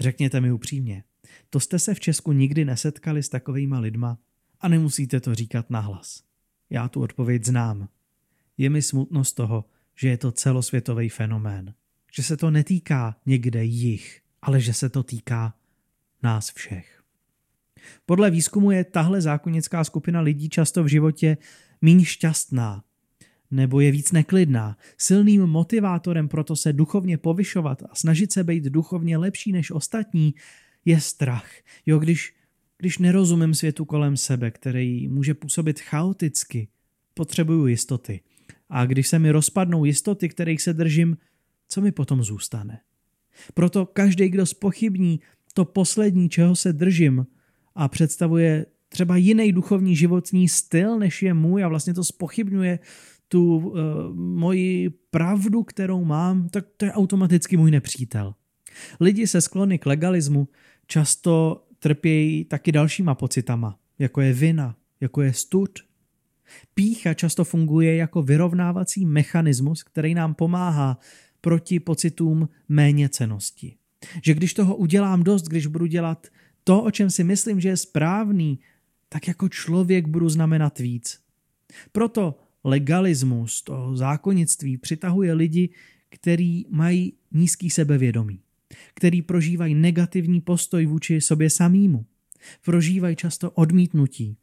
řekněte 0.00 0.40
mi 0.40 0.52
upřímně, 0.52 1.02
to 1.50 1.60
jste 1.60 1.78
se 1.78 1.94
v 1.94 2.00
Česku 2.00 2.32
nikdy 2.32 2.64
nesetkali 2.64 3.22
s 3.22 3.28
takovýma 3.28 3.78
lidma 3.78 4.18
a 4.60 4.68
nemusíte 4.68 5.20
to 5.20 5.34
říkat 5.34 5.70
nahlas. 5.70 6.22
Já 6.70 6.88
tu 6.88 7.02
odpověď 7.02 7.44
znám. 7.44 7.88
Je 8.58 8.70
mi 8.70 8.82
smutno 8.82 9.24
z 9.24 9.32
toho, 9.32 9.64
že 9.96 10.08
je 10.08 10.16
to 10.16 10.32
celosvětový 10.32 11.08
fenomén. 11.08 11.74
Že 12.12 12.22
se 12.22 12.36
to 12.36 12.50
netýká 12.50 13.16
někde 13.26 13.64
jich, 13.64 14.20
ale 14.42 14.60
že 14.60 14.74
se 14.74 14.88
to 14.88 15.02
týká 15.02 15.54
nás 16.22 16.52
všech. 16.52 17.02
Podle 18.06 18.30
výzkumu 18.30 18.70
je 18.70 18.84
tahle 18.84 19.20
zákonnická 19.20 19.84
skupina 19.84 20.20
lidí 20.20 20.48
často 20.48 20.84
v 20.84 20.88
životě 20.88 21.36
méně 21.80 22.04
šťastná, 22.04 22.84
nebo 23.50 23.80
je 23.80 23.90
víc 23.90 24.12
neklidná. 24.12 24.76
Silným 24.98 25.46
motivátorem 25.46 26.28
proto 26.28 26.56
se 26.56 26.72
duchovně 26.72 27.18
povyšovat 27.18 27.82
a 27.82 27.94
snažit 27.94 28.32
se 28.32 28.44
být 28.44 28.64
duchovně 28.64 29.16
lepší 29.16 29.52
než 29.52 29.70
ostatní 29.70 30.34
je 30.84 31.00
strach. 31.00 31.50
Jo, 31.86 31.98
když, 31.98 32.34
když 32.78 32.98
nerozumím 32.98 33.54
světu 33.54 33.84
kolem 33.84 34.16
sebe, 34.16 34.50
který 34.50 35.08
může 35.08 35.34
působit 35.34 35.80
chaoticky, 35.80 36.68
potřebuju 37.14 37.66
jistoty. 37.66 38.20
A 38.68 38.86
když 38.86 39.08
se 39.08 39.18
mi 39.18 39.30
rozpadnou 39.30 39.84
jistoty, 39.84 40.28
kterých 40.28 40.62
se 40.62 40.72
držím, 40.72 41.16
co 41.68 41.80
mi 41.80 41.92
potom 41.92 42.22
zůstane? 42.22 42.80
Proto 43.54 43.86
každý, 43.86 44.28
kdo 44.28 44.46
spochybní 44.46 45.20
to 45.54 45.64
poslední, 45.64 46.28
čeho 46.28 46.56
se 46.56 46.72
držím 46.72 47.26
a 47.74 47.88
představuje 47.88 48.66
třeba 48.88 49.16
jiný 49.16 49.52
duchovní 49.52 49.96
životní 49.96 50.48
styl, 50.48 50.98
než 50.98 51.22
je 51.22 51.34
můj 51.34 51.64
a 51.64 51.68
vlastně 51.68 51.94
to 51.94 52.04
spochybňuje 52.04 52.78
tu 53.28 53.56
uh, 53.56 53.74
moji 54.14 54.90
pravdu, 54.90 55.62
kterou 55.62 56.04
mám, 56.04 56.48
tak 56.48 56.64
to 56.76 56.84
je 56.84 56.92
automaticky 56.92 57.56
můj 57.56 57.70
nepřítel. 57.70 58.34
Lidi 59.00 59.26
se 59.26 59.40
sklony 59.40 59.78
k 59.78 59.86
legalismu 59.86 60.48
často 60.92 61.64
trpějí 61.78 62.44
taky 62.44 62.72
dalšíma 62.72 63.14
pocitama, 63.14 63.78
jako 63.98 64.20
je 64.20 64.32
vina, 64.32 64.76
jako 65.00 65.22
je 65.22 65.32
stud. 65.32 65.78
Pícha 66.74 67.14
často 67.14 67.44
funguje 67.44 67.96
jako 67.96 68.22
vyrovnávací 68.22 69.06
mechanismus, 69.06 69.82
který 69.82 70.14
nám 70.14 70.34
pomáhá 70.34 70.98
proti 71.40 71.80
pocitům 71.80 72.48
méněcenosti. 72.68 73.76
Že 74.24 74.34
když 74.34 74.54
toho 74.54 74.76
udělám 74.76 75.22
dost, 75.22 75.42
když 75.42 75.66
budu 75.66 75.86
dělat 75.86 76.26
to, 76.64 76.82
o 76.82 76.90
čem 76.90 77.10
si 77.10 77.24
myslím, 77.24 77.60
že 77.60 77.68
je 77.68 77.76
správný, 77.76 78.58
tak 79.08 79.28
jako 79.28 79.48
člověk 79.48 80.08
budu 80.08 80.28
znamenat 80.28 80.78
víc. 80.78 81.20
Proto 81.92 82.38
legalismus, 82.64 83.62
to 83.62 83.96
zákonnictví 83.96 84.76
přitahuje 84.76 85.32
lidi, 85.32 85.70
kteří 86.10 86.66
mají 86.70 87.12
nízký 87.32 87.70
sebevědomí 87.70 88.40
který 88.94 89.22
prožívají 89.22 89.74
negativní 89.74 90.40
postoj 90.40 90.86
vůči 90.86 91.20
sobě 91.20 91.50
samýmu. 91.50 92.06
Prožívají 92.64 93.16
často 93.16 93.50
odmítnutí. 93.50 94.36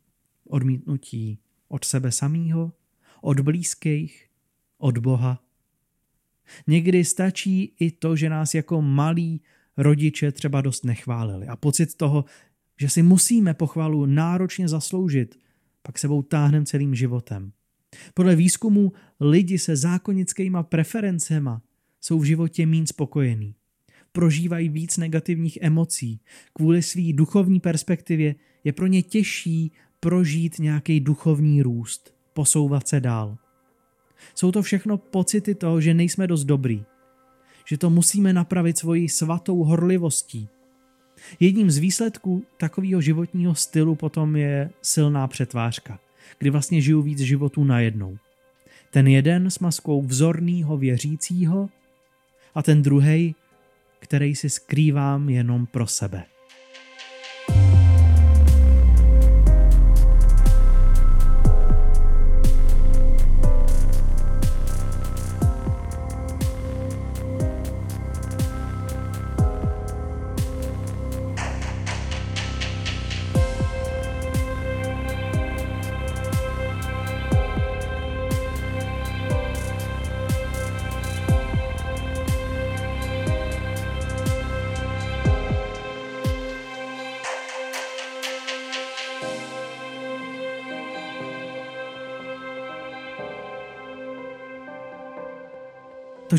Odmítnutí 0.47 1.39
od 1.67 1.85
sebe 1.85 2.11
samého, 2.11 2.71
od 3.21 3.39
blízkých, 3.39 4.29
od 4.77 4.97
Boha. 4.97 5.43
Někdy 6.67 7.05
stačí 7.05 7.73
i 7.79 7.91
to, 7.91 8.15
že 8.15 8.29
nás 8.29 8.53
jako 8.53 8.81
malí 8.81 9.41
rodiče 9.77 10.31
třeba 10.31 10.61
dost 10.61 10.85
nechválili 10.85 11.47
a 11.47 11.55
pocit 11.55 11.95
toho, 11.95 12.25
že 12.79 12.89
si 12.89 13.03
musíme 13.03 13.53
pochvalu 13.53 14.05
náročně 14.05 14.67
zasloužit, 14.67 15.39
pak 15.81 15.99
sebou 15.99 16.21
táhnem 16.21 16.65
celým 16.65 16.95
životem. 16.95 17.51
Podle 18.13 18.35
výzkumu 18.35 18.93
lidi 19.19 19.59
se 19.59 19.75
zákonickýma 19.75 20.63
preferencema 20.63 21.61
jsou 22.01 22.19
v 22.19 22.23
životě 22.23 22.65
méně 22.65 22.87
spokojení. 22.87 23.55
Prožívají 24.11 24.69
víc 24.69 24.97
negativních 24.97 25.57
emocí. 25.61 26.19
Kvůli 26.53 26.81
své 26.81 27.13
duchovní 27.13 27.59
perspektivě 27.59 28.35
je 28.63 28.73
pro 28.73 28.87
ně 28.87 29.01
těžší 29.01 29.71
prožít 29.99 30.59
nějaký 30.59 30.99
duchovní 30.99 31.61
růst, 31.61 32.13
posouvat 32.33 32.87
se 32.87 32.99
dál. 32.99 33.37
Jsou 34.35 34.51
to 34.51 34.61
všechno 34.61 34.97
pocity 34.97 35.55
toho, 35.55 35.81
že 35.81 35.93
nejsme 35.93 36.27
dost 36.27 36.43
dobrý, 36.43 36.83
že 37.65 37.77
to 37.77 37.89
musíme 37.89 38.33
napravit 38.33 38.77
svojí 38.77 39.09
svatou 39.09 39.63
horlivostí. 39.63 40.47
Jedním 41.39 41.71
z 41.71 41.77
výsledků 41.77 42.45
takového 42.57 43.01
životního 43.01 43.55
stylu 43.55 43.95
potom 43.95 44.35
je 44.35 44.69
silná 44.81 45.27
přetvářka, 45.27 45.99
kdy 46.39 46.49
vlastně 46.49 46.81
žiju 46.81 47.01
víc 47.01 47.19
životů 47.19 47.63
najednou. 47.63 48.17
Ten 48.91 49.07
jeden 49.07 49.49
s 49.49 49.59
maskou 49.59 50.01
vzorného 50.01 50.77
věřícího 50.77 51.69
a 52.55 52.63
ten 52.63 52.81
druhý, 52.81 53.35
který 53.99 54.35
si 54.35 54.49
skrývám 54.49 55.29
jenom 55.29 55.65
pro 55.65 55.87
sebe. 55.87 56.23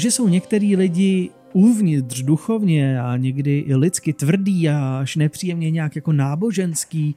Že 0.00 0.10
jsou 0.10 0.28
některý 0.28 0.76
lidi 0.76 1.30
uvnitř 1.52 2.22
duchovně 2.22 3.00
a 3.00 3.16
někdy 3.16 3.58
i 3.58 3.74
lidsky 3.74 4.12
tvrdý 4.12 4.68
a 4.68 4.98
až 5.00 5.16
nepříjemně 5.16 5.70
nějak 5.70 5.96
jako 5.96 6.12
náboženský, 6.12 7.14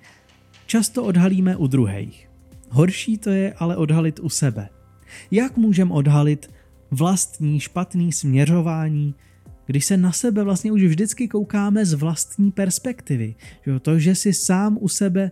často 0.66 1.04
odhalíme 1.04 1.56
u 1.56 1.68
druhých. 1.68 2.30
Horší 2.70 3.18
to 3.18 3.30
je 3.30 3.54
ale 3.54 3.78
odhalit 3.78 4.20
u 4.20 4.30
sebe. 4.30 4.70
Jak 5.32 5.58
můžeme 5.58 5.94
odhalit 5.94 6.52
vlastní 6.92 7.60
špatný 7.60 8.12
směřování, 8.12 9.16
když 9.66 9.86
se 9.86 9.98
na 9.98 10.12
sebe 10.12 10.44
vlastně 10.44 10.72
už 10.72 10.84
vždycky 10.84 11.28
koukáme 11.28 11.86
z 11.86 11.94
vlastní 11.94 12.52
perspektivy. 12.52 13.36
Že 13.66 13.80
to, 13.80 14.00
že 14.00 14.16
si 14.16 14.34
sám 14.34 14.78
u 14.82 14.88
sebe 14.88 15.32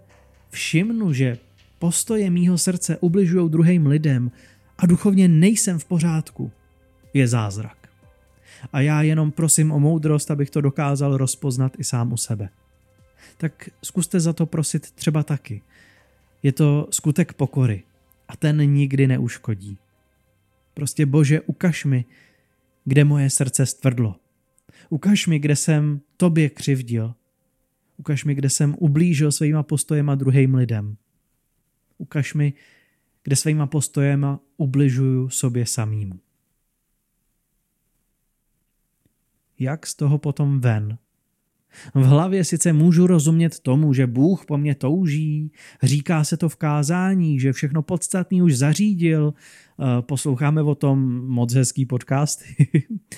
všimnu, 0.49 1.13
že 1.13 1.37
postoje 1.79 2.29
mýho 2.29 2.57
srdce 2.57 2.97
ubližují 2.97 3.49
druhým 3.49 3.87
lidem 3.87 4.31
a 4.77 4.85
duchovně 4.85 5.27
nejsem 5.27 5.79
v 5.79 5.85
pořádku, 5.85 6.51
je 7.13 7.27
zázrak. 7.27 7.89
A 8.73 8.81
já 8.81 9.01
jenom 9.01 9.31
prosím 9.31 9.71
o 9.71 9.79
moudrost, 9.79 10.31
abych 10.31 10.49
to 10.49 10.61
dokázal 10.61 11.17
rozpoznat 11.17 11.79
i 11.79 11.83
sám 11.83 12.13
u 12.13 12.17
sebe. 12.17 12.49
Tak 13.37 13.69
zkuste 13.83 14.19
za 14.19 14.33
to 14.33 14.45
prosit 14.45 14.91
třeba 14.91 15.23
taky. 15.23 15.61
Je 16.43 16.51
to 16.51 16.87
skutek 16.91 17.33
pokory 17.33 17.83
a 18.27 18.35
ten 18.35 18.73
nikdy 18.73 19.07
neuškodí. 19.07 19.77
Prostě 20.73 21.05
Bože, 21.05 21.41
ukaž 21.41 21.85
mi, 21.85 22.05
kde 22.85 23.03
moje 23.03 23.29
srdce 23.29 23.65
stvrdlo. 23.65 24.15
Ukaž 24.89 25.27
mi, 25.27 25.39
kde 25.39 25.55
jsem 25.55 26.01
tobě 26.17 26.49
křivdil. 26.49 27.13
Ukaž 27.97 28.25
mi, 28.25 28.35
kde 28.35 28.49
jsem 28.49 28.75
ublížil 28.79 29.31
svýma 29.31 29.63
postojema 29.63 30.15
druhým 30.15 30.55
lidem. 30.55 30.97
Ukaž 31.97 32.33
mi, 32.33 32.53
kde 33.23 33.35
svýma 33.35 33.67
postojema 33.67 34.39
ubližuju 34.57 35.29
sobě 35.29 35.65
samýmu. 35.65 36.19
Jak 39.61 39.87
z 39.87 39.95
toho 39.95 40.17
potom 40.17 40.59
ven. 40.59 40.97
V 41.93 42.03
hlavě 42.03 42.43
sice 42.43 42.73
můžu 42.73 43.07
rozumět 43.07 43.59
tomu, 43.59 43.93
že 43.93 44.07
Bůh 44.07 44.45
po 44.45 44.57
mně 44.57 44.75
touží, 44.75 45.51
říká 45.83 46.23
se 46.23 46.37
to 46.37 46.49
v 46.49 46.55
kázání, 46.55 47.39
že 47.39 47.53
všechno 47.53 47.81
podstatný 47.81 48.41
už 48.41 48.57
zařídil, 48.57 49.33
eh, 49.33 50.01
posloucháme 50.01 50.61
o 50.61 50.75
tom 50.75 51.27
moc 51.27 51.53
hezký 51.53 51.85
podcast, 51.85 52.43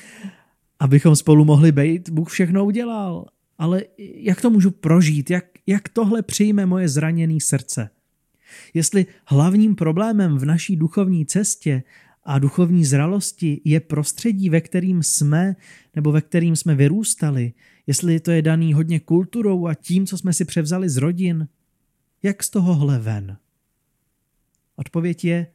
abychom 0.79 1.15
spolu 1.15 1.45
mohli 1.45 1.71
být, 1.71 2.09
Bůh 2.09 2.29
všechno 2.29 2.65
udělal. 2.65 3.25
Ale 3.57 3.83
jak 3.97 4.41
to 4.41 4.49
můžu 4.49 4.71
prožít, 4.71 5.29
jak, 5.29 5.45
jak 5.67 5.89
tohle 5.89 6.21
přijme 6.21 6.65
moje 6.65 6.89
zraněné 6.89 7.37
srdce? 7.41 7.89
Jestli 8.73 9.05
hlavním 9.25 9.75
problémem 9.75 10.37
v 10.37 10.45
naší 10.45 10.75
duchovní 10.75 11.25
cestě 11.25 11.83
a 12.25 12.39
duchovní 12.39 12.85
zralosti 12.85 13.61
je 13.63 13.79
prostředí, 13.79 14.49
ve 14.49 14.61
kterým 14.61 15.03
jsme 15.03 15.55
nebo 15.95 16.11
ve 16.11 16.21
kterým 16.21 16.55
jsme 16.55 16.75
vyrůstali, 16.75 17.53
jestli 17.87 18.19
to 18.19 18.31
je 18.31 18.41
daný 18.41 18.73
hodně 18.73 18.99
kulturou 18.99 19.67
a 19.67 19.73
tím, 19.73 20.05
co 20.05 20.17
jsme 20.17 20.33
si 20.33 20.45
převzali 20.45 20.89
z 20.89 20.97
rodin, 20.97 21.47
jak 22.23 22.43
z 22.43 22.49
tohohle 22.49 22.99
ven? 22.99 23.37
Odpověď 24.75 25.25
je, 25.25 25.47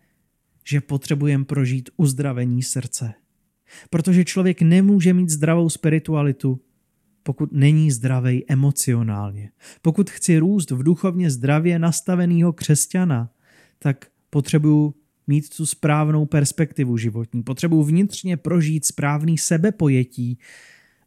že 0.65 0.81
potřebujeme 0.81 1.45
prožít 1.45 1.91
uzdravení 1.97 2.63
srdce. 2.63 3.15
Protože 3.91 4.25
člověk 4.25 4.63
nemůže 4.63 5.15
mít 5.15 5.31
zdravou 5.31 5.71
spiritualitu, 5.71 6.61
pokud 7.23 7.53
není 7.53 7.91
zdravý 7.91 8.51
emocionálně. 8.51 9.51
Pokud 9.83 10.11
chci 10.11 10.39
růst 10.39 10.71
v 10.71 10.83
duchovně 10.83 11.31
zdravě 11.31 11.79
nastaveného 11.79 12.53
křesťana, 12.53 13.31
tak 13.79 14.07
potřebuju 14.31 14.95
mít 15.29 15.57
tu 15.57 15.67
správnou 15.67 16.27
perspektivu 16.27 16.97
životní, 16.97 17.43
potřebuji 17.43 17.85
vnitřně 17.85 18.37
prožít 18.37 18.85
správný 18.85 19.39
sebepojetí, 19.39 20.39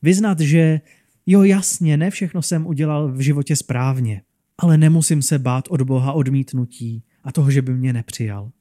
vyznat, 0.01 0.39
že 0.39 0.81
jo 1.25 1.43
jasně, 1.43 1.97
ne 1.97 2.11
všechno 2.11 2.41
jsem 2.41 2.67
udělal 2.67 3.11
v 3.11 3.19
životě 3.19 3.55
správně, 3.55 4.21
ale 4.57 4.77
nemusím 4.77 5.21
se 5.21 5.39
bát 5.39 5.65
od 5.69 5.81
Boha 5.81 6.13
odmítnutí 6.13 7.03
a 7.23 7.31
toho, 7.31 7.51
že 7.51 7.61
by 7.61 7.73
mě 7.73 7.93
nepřijal. 7.93 8.51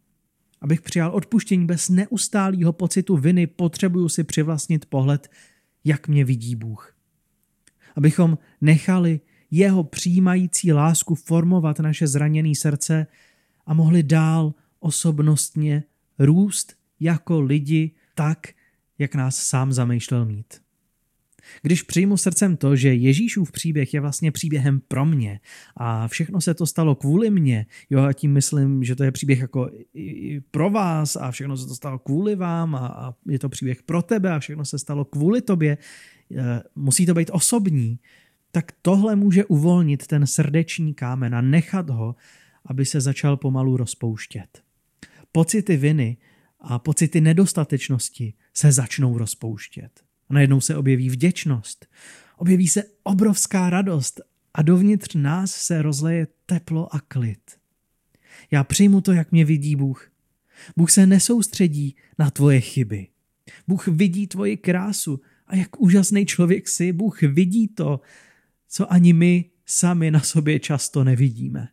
Abych 0.61 0.81
přijal 0.81 1.11
odpuštění 1.15 1.67
bez 1.67 1.89
neustálého 1.89 2.73
pocitu 2.73 3.17
viny, 3.17 3.47
potřebuju 3.47 4.09
si 4.09 4.25
přivlastnit 4.25 4.87
pohled, 4.87 5.31
jak 5.85 6.09
mě 6.09 6.25
vidí 6.25 6.57
Bůh. 6.57 6.97
Abychom 7.97 8.39
nechali 8.61 9.21
jeho 9.51 9.85
přijímající 9.85 10.73
lásku 10.73 11.15
formovat 11.15 11.81
naše 11.81 12.07
zraněné 12.07 12.55
srdce 12.55 13.07
a 13.67 13.75
mohli 13.75 14.03
dál 14.03 14.55
osobnostně 14.81 15.83
růst 16.19 16.77
jako 17.01 17.41
lidi 17.41 17.91
tak, 18.15 18.39
jak 18.99 19.15
nás 19.15 19.37
sám 19.37 19.73
zamýšlel 19.73 20.25
mít. 20.25 20.61
Když 21.63 21.83
přijmu 21.83 22.17
srdcem 22.17 22.57
to, 22.57 22.77
že 22.77 22.95
Ježíšův 22.95 23.53
příběh 23.53 23.95
je 23.95 24.01
vlastně 24.01 24.33
příběhem 24.33 24.81
pro 24.89 25.07
mě 25.07 25.41
a 25.77 26.09
všechno 26.09 26.41
se 26.41 26.55
to 26.55 26.67
stalo 26.67 26.95
kvůli 26.95 27.31
mně, 27.31 27.67
jo 27.91 28.03
a 28.03 28.13
tím 28.13 28.33
myslím, 28.33 28.85
že 28.85 28.97
to 28.97 29.05
je 29.05 29.13
příběh 29.13 29.41
jako 29.41 29.71
i 29.95 30.41
pro 30.41 30.71
vás 30.71 31.17
a 31.17 31.31
všechno 31.31 31.57
se 31.57 31.67
to 31.67 31.75
stalo 31.75 31.99
kvůli 31.99 32.37
vám 32.37 32.75
a, 32.75 32.87
a 32.87 33.15
je 33.27 33.39
to 33.39 33.49
příběh 33.49 33.83
pro 33.83 34.03
tebe 34.03 34.33
a 34.33 34.39
všechno 34.39 34.65
se 34.65 34.79
stalo 34.79 35.05
kvůli 35.05 35.43
tobě, 35.43 35.79
e, 36.37 36.63
musí 36.77 37.07
to 37.07 37.15
být 37.15 37.31
osobní, 37.33 37.99
tak 38.53 38.73
tohle 38.83 39.17
může 39.17 39.45
uvolnit 39.45 40.07
ten 40.07 40.27
srdeční 40.27 40.95
kámen 40.95 41.35
a 41.35 41.41
nechat 41.41 41.91
ho, 41.91 42.15
aby 42.67 42.87
se 42.87 43.01
začal 43.01 43.37
pomalu 43.37 43.77
rozpouštět 43.77 44.70
pocity 45.33 45.77
viny 45.77 46.17
a 46.61 46.79
pocity 46.79 47.21
nedostatečnosti 47.21 48.35
se 48.55 48.73
začnou 48.73 49.19
rozpouštět. 49.19 50.05
A 50.29 50.35
najednou 50.35 50.61
se 50.61 50.77
objeví 50.77 51.11
vděčnost, 51.11 51.87
objeví 52.37 52.69
se 52.69 52.85
obrovská 53.03 53.71
radost 53.71 54.21
a 54.55 54.63
dovnitř 54.63 55.15
nás 55.15 55.51
se 55.51 55.83
rozleje 55.83 56.27
teplo 56.47 56.95
a 56.95 57.01
klid. 57.01 57.61
Já 58.51 58.65
přijmu 58.65 59.01
to, 59.01 59.13
jak 59.13 59.33
mě 59.33 59.45
vidí 59.45 59.77
Bůh. 59.77 60.11
Bůh 60.77 60.91
se 60.91 61.07
nesoustředí 61.07 61.97
na 62.19 62.31
tvoje 62.31 62.61
chyby. 62.61 63.07
Bůh 63.69 63.89
vidí 63.89 64.27
tvoji 64.27 64.57
krásu 64.57 65.21
a 65.47 65.57
jak 65.57 65.81
úžasný 65.81 66.27
člověk 66.27 66.69
jsi. 66.69 66.93
Bůh 66.93 67.23
vidí 67.23 67.69
to, 67.69 68.01
co 68.69 68.93
ani 68.93 69.13
my 69.13 69.45
sami 69.67 70.11
na 70.11 70.21
sobě 70.21 70.59
často 70.59 71.05
nevidíme. 71.05 71.69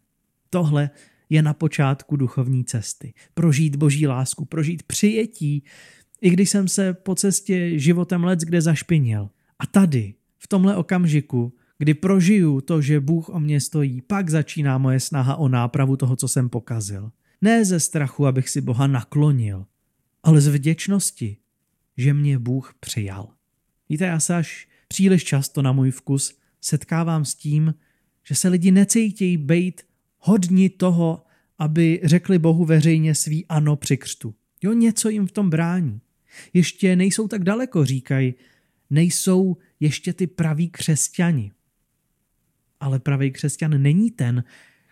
Tohle 0.49 0.89
je 1.29 1.41
na 1.41 1.53
počátku 1.53 2.15
duchovní 2.15 2.65
cesty. 2.65 3.13
Prožít 3.33 3.75
boží 3.75 4.07
lásku, 4.07 4.45
prožít 4.45 4.83
přijetí 4.83 5.63
I 6.21 6.29
když 6.29 6.49
jsem 6.49 6.67
se 6.67 6.93
po 6.93 7.15
cestě 7.15 7.79
životem 7.79 8.23
let 8.23 8.39
kde 8.39 8.61
zašpinil. 8.61 9.29
A 9.59 9.65
tady, 9.65 10.13
v 10.37 10.47
tomhle 10.47 10.75
okamžiku, 10.75 11.53
kdy 11.77 11.93
prožiju 11.93 12.61
to, 12.61 12.81
že 12.81 12.99
Bůh 12.99 13.29
o 13.29 13.39
mě 13.39 13.61
stojí, 13.61 14.01
pak 14.01 14.29
začíná 14.29 14.77
moje 14.77 14.99
snaha 14.99 15.35
o 15.35 15.47
nápravu 15.47 15.95
toho, 15.97 16.15
co 16.15 16.27
jsem 16.27 16.49
pokazil. 16.49 17.11
Ne 17.41 17.65
ze 17.65 17.79
strachu, 17.79 18.27
abych 18.27 18.49
si 18.49 18.61
Boha 18.61 18.87
naklonil, 18.87 19.65
ale 20.23 20.41
z 20.41 20.47
vděčnosti, 20.47 21.37
že 21.97 22.13
mě 22.13 22.39
Bůh 22.39 22.73
přijal. 22.79 23.29
Víte, 23.89 24.05
já 24.05 24.19
se 24.19 24.35
až 24.35 24.67
příliš 24.87 25.23
často 25.23 25.61
na 25.61 25.71
můj 25.71 25.91
vkus 25.91 26.39
setkávám 26.61 27.25
s 27.25 27.35
tím, 27.35 27.73
že 28.27 28.35
se 28.35 28.47
lidi 28.47 28.71
necítějí 28.71 29.37
být 29.37 29.81
hodni 30.19 30.69
toho, 30.69 31.23
aby 31.59 32.01
řekli 32.03 32.39
Bohu 32.39 32.65
veřejně 32.65 33.15
svý 33.15 33.45
ano 33.45 33.75
při 33.75 33.97
křtu. 33.97 34.35
Jo, 34.63 34.73
něco 34.73 35.09
jim 35.09 35.27
v 35.27 35.31
tom 35.31 35.49
brání. 35.49 36.01
Ještě 36.53 36.95
nejsou 36.95 37.27
tak 37.27 37.43
daleko, 37.43 37.85
říkají, 37.85 38.33
nejsou 38.89 39.57
ještě 39.79 40.13
ty 40.13 40.27
praví 40.27 40.69
křesťani. 40.69 41.51
Ale 42.79 42.99
pravý 42.99 43.31
křesťan 43.31 43.81
není 43.81 44.11
ten, 44.11 44.43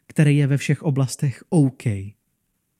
který 0.07 0.37
je 0.37 0.47
ve 0.47 0.57
všech 0.57 0.83
oblastech 0.83 1.43
OK, 1.49 1.83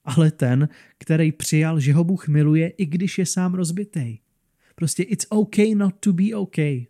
ale 0.03 0.31
ten, 0.31 0.69
který 0.97 1.31
přijal, 1.31 1.79
že 1.79 1.93
ho 1.93 2.03
Bůh 2.03 2.27
miluje, 2.27 2.67
i 2.69 2.85
když 2.85 3.17
je 3.17 3.25
sám 3.25 3.53
rozbitý. 3.53 4.17
Prostě 4.75 5.03
it's 5.03 5.25
okay 5.29 5.75
not 5.75 5.95
to 5.99 6.13
be 6.13 6.35
okay. 6.35 6.85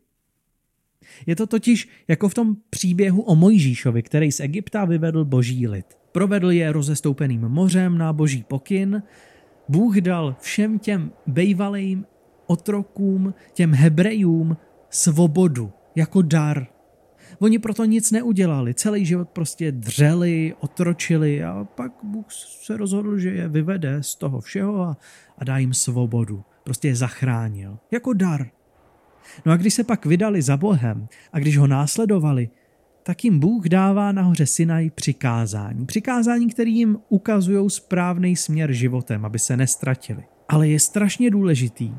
Je 1.25 1.35
to 1.35 1.47
totiž 1.47 1.89
jako 2.07 2.29
v 2.29 2.33
tom 2.33 2.55
příběhu 2.69 3.21
o 3.21 3.35
Mojžíšovi, 3.35 4.03
který 4.03 4.31
z 4.31 4.39
Egypta 4.39 4.85
vyvedl 4.85 5.25
boží 5.25 5.67
lid. 5.67 5.85
Provedl 6.11 6.51
je 6.51 6.71
rozestoupeným 6.71 7.41
mořem 7.41 7.97
na 7.97 8.13
boží 8.13 8.43
pokyn. 8.43 9.03
Bůh 9.69 9.97
dal 9.97 10.35
všem 10.39 10.79
těm 10.79 11.11
bejvalým 11.27 12.05
otrokům, 12.47 13.33
těm 13.53 13.73
Hebrejům 13.73 14.57
svobodu 14.89 15.71
jako 15.95 16.21
dar. 16.21 16.67
Oni 17.39 17.59
proto 17.59 17.85
nic 17.85 18.11
neudělali, 18.11 18.73
celý 18.73 19.05
život 19.05 19.29
prostě 19.29 19.71
dřeli, 19.71 20.53
otročili 20.59 21.43
a 21.43 21.67
pak 21.75 21.91
Bůh 22.03 22.25
se 22.63 22.77
rozhodl, 22.77 23.17
že 23.17 23.29
je 23.29 23.47
vyvede 23.47 24.03
z 24.03 24.15
toho 24.15 24.41
všeho 24.41 24.81
a, 24.81 24.97
a 25.37 25.43
dá 25.43 25.57
jim 25.57 25.73
svobodu. 25.73 26.43
Prostě 26.63 26.87
je 26.87 26.95
zachránil. 26.95 27.77
Jako 27.91 28.13
dar. 28.13 28.47
No 29.45 29.51
a 29.51 29.57
když 29.57 29.73
se 29.73 29.83
pak 29.83 30.05
vydali 30.05 30.41
za 30.41 30.57
Bohem 30.57 31.07
a 31.33 31.39
když 31.39 31.57
ho 31.57 31.67
následovali, 31.67 32.49
tak 33.03 33.23
jim 33.23 33.39
Bůh 33.39 33.65
dává 33.69 34.11
nahoře 34.11 34.45
Sinaj 34.45 34.89
přikázání. 34.89 35.85
Přikázání, 35.85 36.49
které 36.49 36.69
jim 36.69 36.97
ukazují 37.09 37.69
správný 37.69 38.35
směr 38.35 38.71
životem, 38.71 39.25
aby 39.25 39.39
se 39.39 39.57
nestratili. 39.57 40.23
Ale 40.49 40.67
je 40.67 40.79
strašně 40.79 41.31
důležitý, 41.31 41.93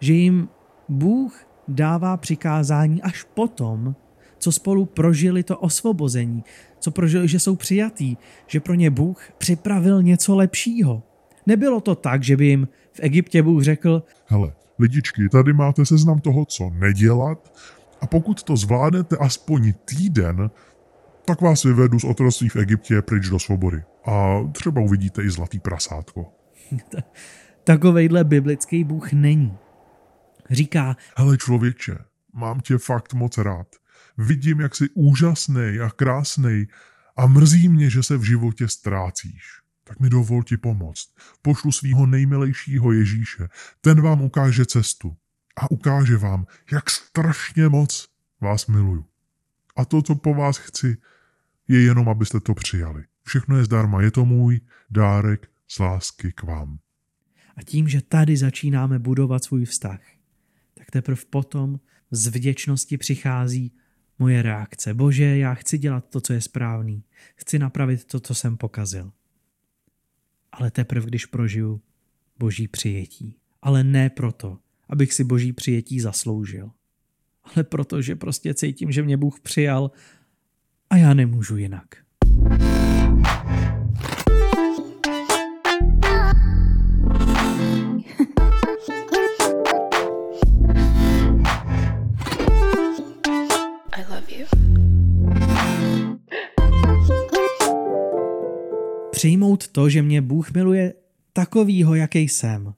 že 0.00 0.12
jim 0.12 0.48
Bůh 0.88 1.46
dává 1.68 2.16
přikázání 2.16 3.02
až 3.02 3.22
potom, 3.22 3.94
co 4.38 4.52
spolu 4.52 4.86
prožili 4.86 5.42
to 5.42 5.58
osvobození, 5.58 6.44
co 6.78 6.90
prožili, 6.90 7.28
že 7.28 7.40
jsou 7.40 7.56
přijatí, 7.56 8.18
že 8.46 8.60
pro 8.60 8.74
ně 8.74 8.90
Bůh 8.90 9.22
připravil 9.38 10.02
něco 10.02 10.36
lepšího. 10.36 11.02
Nebylo 11.46 11.80
to 11.80 11.94
tak, 11.94 12.22
že 12.22 12.36
by 12.36 12.46
jim 12.46 12.68
v 12.92 13.00
Egyptě 13.02 13.42
Bůh 13.42 13.62
řekl, 13.62 14.02
hele, 14.26 14.52
lidičky, 14.78 15.28
tady 15.28 15.52
máte 15.52 15.86
seznam 15.86 16.20
toho, 16.20 16.44
co 16.44 16.70
nedělat 16.70 17.58
a 18.00 18.06
pokud 18.06 18.42
to 18.42 18.56
zvládnete 18.56 19.16
aspoň 19.16 19.72
týden, 19.84 20.50
tak 21.24 21.40
vás 21.40 21.64
vyvedu 21.64 22.00
z 22.00 22.04
otroctví 22.04 22.48
v 22.48 22.56
Egyptě 22.56 23.02
pryč 23.02 23.28
do 23.28 23.38
svobody. 23.38 23.82
A 24.06 24.38
třeba 24.52 24.80
uvidíte 24.80 25.22
i 25.22 25.30
zlatý 25.30 25.58
prasátko. 25.58 26.32
Takovejhle 27.64 28.24
biblický 28.24 28.84
Bůh 28.84 29.12
není. 29.12 29.58
Říká, 30.50 30.96
hele 31.16 31.38
člověče, 31.38 31.98
mám 32.34 32.60
tě 32.60 32.78
fakt 32.78 33.14
moc 33.14 33.38
rád. 33.38 33.66
Vidím, 34.18 34.60
jak 34.60 34.76
jsi 34.76 34.88
úžasný 34.94 35.78
a 35.84 35.90
krásný 35.90 36.66
a 37.16 37.26
mrzí 37.26 37.68
mě, 37.68 37.90
že 37.90 38.02
se 38.02 38.16
v 38.16 38.22
životě 38.22 38.68
ztrácíš 38.68 39.42
tak 39.88 40.00
mi 40.00 40.10
dovol 40.10 40.42
ti 40.42 40.56
pomoct. 40.56 41.08
Pošlu 41.42 41.72
svého 41.72 42.06
nejmilejšího 42.06 42.92
Ježíše. 42.92 43.48
Ten 43.80 44.00
vám 44.00 44.22
ukáže 44.22 44.66
cestu 44.66 45.16
a 45.56 45.70
ukáže 45.70 46.16
vám, 46.16 46.46
jak 46.72 46.90
strašně 46.90 47.68
moc 47.68 48.08
vás 48.40 48.66
miluju. 48.66 49.04
A 49.76 49.84
to, 49.84 50.02
co 50.02 50.14
po 50.14 50.34
vás 50.34 50.58
chci, 50.58 50.96
je 51.68 51.82
jenom, 51.82 52.08
abyste 52.08 52.40
to 52.40 52.54
přijali. 52.54 53.04
Všechno 53.22 53.56
je 53.56 53.64
zdarma, 53.64 54.02
je 54.02 54.10
to 54.10 54.24
můj 54.24 54.60
dárek 54.90 55.50
z 55.68 55.78
lásky 55.78 56.32
k 56.32 56.42
vám. 56.42 56.78
A 57.56 57.62
tím, 57.62 57.88
že 57.88 58.02
tady 58.02 58.36
začínáme 58.36 58.98
budovat 58.98 59.44
svůj 59.44 59.64
vztah, 59.64 60.00
tak 60.74 60.90
teprve 60.90 61.22
potom 61.30 61.80
z 62.10 62.26
vděčnosti 62.26 62.98
přichází 62.98 63.72
moje 64.18 64.42
reakce. 64.42 64.94
Bože, 64.94 65.38
já 65.38 65.54
chci 65.54 65.78
dělat 65.78 66.04
to, 66.08 66.20
co 66.20 66.32
je 66.32 66.40
správný. 66.40 67.04
Chci 67.36 67.58
napravit 67.58 68.04
to, 68.04 68.20
co 68.20 68.34
jsem 68.34 68.56
pokazil 68.56 69.12
ale 70.52 70.70
teprve 70.70 71.06
když 71.06 71.26
prožiju 71.26 71.80
boží 72.38 72.68
přijetí. 72.68 73.36
Ale 73.62 73.84
ne 73.84 74.10
proto, 74.10 74.58
abych 74.88 75.12
si 75.12 75.24
boží 75.24 75.52
přijetí 75.52 76.00
zasloužil, 76.00 76.70
ale 77.42 77.64
proto, 77.64 78.02
že 78.02 78.16
prostě 78.16 78.54
cítím, 78.54 78.92
že 78.92 79.02
mě 79.02 79.16
Bůh 79.16 79.40
přijal 79.40 79.90
a 80.90 80.96
já 80.96 81.14
nemůžu 81.14 81.56
jinak. 81.56 82.07
Přijmout 99.18 99.68
to, 99.68 99.88
že 99.88 100.02
mě 100.02 100.22
Bůh 100.22 100.52
miluje 100.52 100.94
takovýho, 101.32 101.94
jaký 101.94 102.18
jsem. 102.18 102.74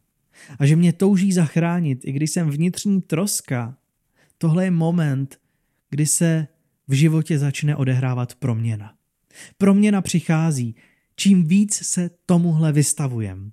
A 0.59 0.67
že 0.67 0.77
mě 0.77 0.93
touží 0.93 1.33
zachránit, 1.33 2.01
i 2.05 2.13
když 2.13 2.31
jsem 2.31 2.51
vnitřní 2.51 3.03
troska. 3.03 3.77
Tohle 4.39 4.65
je 4.65 4.71
moment, 4.71 5.39
kdy 5.91 6.07
se 6.07 6.47
v 6.89 6.93
životě 6.93 7.39
začne 7.39 7.77
odehrávat 7.77 8.35
proměna. 8.35 8.95
Proměna 9.59 10.03
přichází, 10.03 10.75
čím 11.17 11.45
víc 11.45 11.75
se 11.75 12.11
tomuhle 12.27 12.73
vystavujeme. 12.73 13.51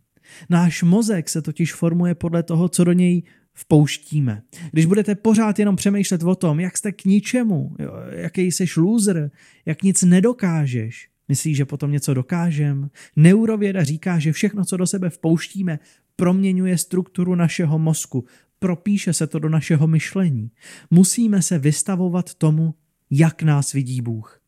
Náš 0.50 0.84
mozek 0.84 1.30
se 1.30 1.41
totiž 1.41 1.73
formuje 1.73 2.15
podle 2.15 2.43
toho, 2.43 2.69
co 2.69 2.84
do 2.84 2.93
něj 2.93 3.23
vpouštíme. 3.54 4.41
Když 4.71 4.86
budete 4.86 5.15
pořád 5.15 5.60
jenom 5.60 5.76
přemýšlet 5.76 6.23
o 6.23 6.36
tom, 6.36 6.60
jak 6.60 6.78
jste 6.78 6.91
k 6.91 7.06
ničemu, 7.06 7.76
jaký 8.12 8.41
jsi 8.41 8.65
loser, 8.78 9.32
jak 9.65 9.84
nic 9.84 10.04
nedokážeš, 10.04 11.10
Myslí, 11.27 11.55
že 11.55 11.65
potom 11.65 11.91
něco 11.91 12.13
dokážem? 12.13 12.89
Neurověda 13.15 13.83
říká, 13.83 14.19
že 14.19 14.31
všechno, 14.31 14.65
co 14.65 14.77
do 14.77 14.87
sebe 14.87 15.09
vpouštíme, 15.09 15.79
proměňuje 16.15 16.77
strukturu 16.77 17.35
našeho 17.35 17.79
mozku, 17.79 18.25
propíše 18.59 19.13
se 19.13 19.27
to 19.27 19.39
do 19.39 19.49
našeho 19.49 19.87
myšlení. 19.87 20.51
Musíme 20.89 21.41
se 21.41 21.59
vystavovat 21.59 22.33
tomu, 22.33 22.75
jak 23.09 23.43
nás 23.43 23.73
vidí 23.73 24.01
Bůh. 24.01 24.41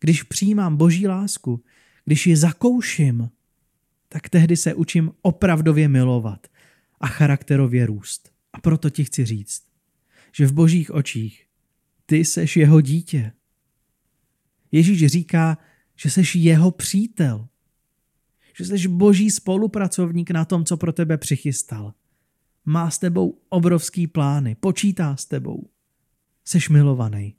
Když 0.00 0.22
přijímám 0.22 0.76
boží 0.76 1.06
lásku, 1.06 1.64
když 2.04 2.26
ji 2.26 2.36
zakouším, 2.36 3.30
tak 4.08 4.28
tehdy 4.28 4.56
se 4.56 4.74
učím 4.74 5.12
opravdově 5.22 5.88
milovat 5.88 6.46
a 7.00 7.06
charakterově 7.06 7.86
růst. 7.86 8.32
A 8.52 8.60
proto 8.60 8.90
ti 8.90 9.04
chci 9.04 9.24
říct, 9.24 9.62
že 10.32 10.46
v 10.46 10.52
božích 10.52 10.90
očích 10.90 11.46
ty 12.06 12.24
seš 12.24 12.56
jeho 12.56 12.80
dítě. 12.80 13.32
Ježíš 14.72 15.06
říká, 15.06 15.58
že 15.96 16.10
jsi 16.10 16.38
jeho 16.38 16.70
přítel, 16.70 17.48
že 18.58 18.64
jsi 18.64 18.88
boží 18.88 19.30
spolupracovník 19.30 20.30
na 20.30 20.44
tom, 20.44 20.64
co 20.64 20.76
pro 20.76 20.92
tebe 20.92 21.18
přichystal. 21.18 21.94
Má 22.64 22.90
s 22.90 22.98
tebou 22.98 23.38
obrovský 23.48 24.06
plány, 24.06 24.54
počítá 24.54 25.16
s 25.16 25.26
tebou. 25.26 25.68
Seš 26.44 26.68
milovaný. 26.68 27.34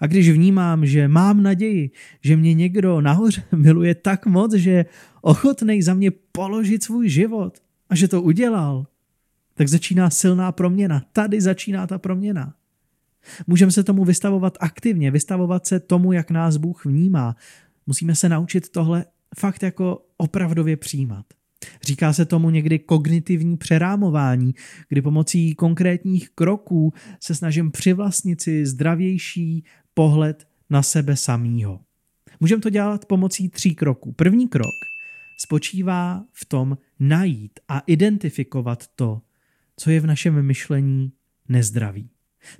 A 0.00 0.06
když 0.06 0.30
vnímám, 0.30 0.86
že 0.86 1.08
mám 1.08 1.42
naději, 1.42 1.90
že 2.20 2.36
mě 2.36 2.54
někdo 2.54 3.00
nahoře 3.00 3.42
miluje 3.56 3.94
tak 3.94 4.26
moc, 4.26 4.54
že 4.54 4.70
je 4.70 4.86
ochotný 5.20 5.82
za 5.82 5.94
mě 5.94 6.10
položit 6.10 6.84
svůj 6.84 7.08
život 7.08 7.62
a 7.90 7.94
že 7.94 8.08
to 8.08 8.22
udělal, 8.22 8.86
tak 9.54 9.68
začíná 9.68 10.10
silná 10.10 10.52
proměna. 10.52 11.02
Tady 11.12 11.40
začíná 11.40 11.86
ta 11.86 11.98
proměna. 11.98 12.54
Můžeme 13.46 13.72
se 13.72 13.84
tomu 13.84 14.04
vystavovat 14.04 14.58
aktivně, 14.60 15.10
vystavovat 15.10 15.66
se 15.66 15.80
tomu, 15.80 16.12
jak 16.12 16.30
nás 16.30 16.56
Bůh 16.56 16.84
vnímá. 16.84 17.36
Musíme 17.86 18.14
se 18.14 18.28
naučit 18.28 18.68
tohle 18.68 19.04
fakt 19.38 19.62
jako 19.62 20.06
opravdově 20.16 20.76
přijímat. 20.76 21.26
Říká 21.82 22.12
se 22.12 22.24
tomu 22.24 22.50
někdy 22.50 22.78
kognitivní 22.78 23.56
přerámování, 23.56 24.54
kdy 24.88 25.02
pomocí 25.02 25.54
konkrétních 25.54 26.30
kroků 26.30 26.92
se 27.20 27.34
snažím 27.34 27.70
přivlastnit 27.70 28.40
si 28.40 28.66
zdravější 28.66 29.64
pohled 29.94 30.48
na 30.70 30.82
sebe 30.82 31.16
samýho. 31.16 31.80
Můžeme 32.40 32.62
to 32.62 32.70
dělat 32.70 33.04
pomocí 33.04 33.48
tří 33.48 33.74
kroků. 33.74 34.12
První 34.12 34.48
krok 34.48 34.74
spočívá 35.38 36.24
v 36.32 36.44
tom 36.44 36.78
najít 37.00 37.60
a 37.68 37.78
identifikovat 37.78 38.86
to, 38.96 39.22
co 39.76 39.90
je 39.90 40.00
v 40.00 40.06
našem 40.06 40.42
myšlení 40.42 41.12
nezdravý. 41.48 42.10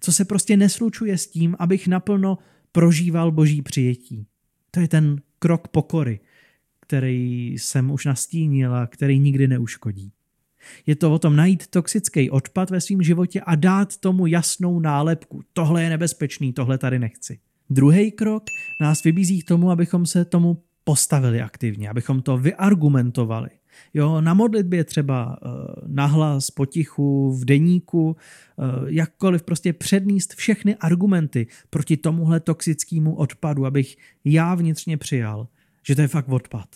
Co 0.01 0.13
se 0.13 0.25
prostě 0.25 0.57
neslučuje 0.57 1.19
s 1.19 1.27
tím, 1.27 1.57
abych 1.59 1.89
naplno 1.89 2.39
prožíval 2.73 3.33
boží 3.33 3.63
přijetí. 3.63 4.27
To 4.71 4.81
je 4.81 4.89
ten 4.89 5.21
krok 5.39 5.69
pokory, 5.69 6.21
který 6.81 7.53
jsem 7.53 7.91
už 7.91 8.05
nastínil 8.05 8.75
a 8.75 8.87
který 8.87 9.19
nikdy 9.19 9.49
neuškodí. 9.49 10.13
Je 10.87 10.97
to 10.97 11.13
o 11.13 11.19
tom 11.19 11.37
najít 11.37 11.67
toxický 11.67 12.31
odpad 12.31 12.71
ve 12.71 12.81
svém 12.81 13.03
životě 13.03 13.41
a 13.41 13.55
dát 13.55 13.97
tomu 13.97 14.27
jasnou 14.27 14.81
nálepku. 14.81 15.43
Tohle 15.53 15.83
je 15.83 15.89
nebezpečný, 15.89 16.53
tohle 16.53 16.79
tady 16.79 16.99
nechci. 16.99 17.39
Druhý 17.71 18.13
krok 18.13 18.43
nás 18.81 19.03
vybízí 19.03 19.43
k 19.43 19.49
tomu, 19.49 19.71
abychom 19.71 20.07
se 20.07 20.25
tomu 20.25 20.63
postavili 20.85 21.43
aktivně, 21.43 21.91
abychom 21.91 22.23
to 22.23 22.39
vyargumentovali. 22.39 23.49
Jo, 23.95 24.21
na 24.21 24.35
modlitbě 24.35 24.85
třeba 24.85 25.39
uh, 25.43 25.53
nahlas, 25.87 26.51
potichu, 26.51 27.33
v 27.33 27.45
deníku, 27.45 28.07
uh, 28.07 28.17
jakkoliv 28.87 29.43
prostě 29.43 29.73
předníst 29.73 30.35
všechny 30.35 30.77
argumenty 30.77 31.47
proti 31.71 31.97
tomuhle 31.97 32.41
toxickému 32.41 33.15
odpadu, 33.15 33.67
abych 33.67 33.97
já 34.25 34.55
vnitřně 34.55 34.97
přijal, 34.97 35.49
že 35.83 35.95
to 35.95 36.01
je 36.03 36.09
fakt 36.09 36.29
odpad. 36.29 36.69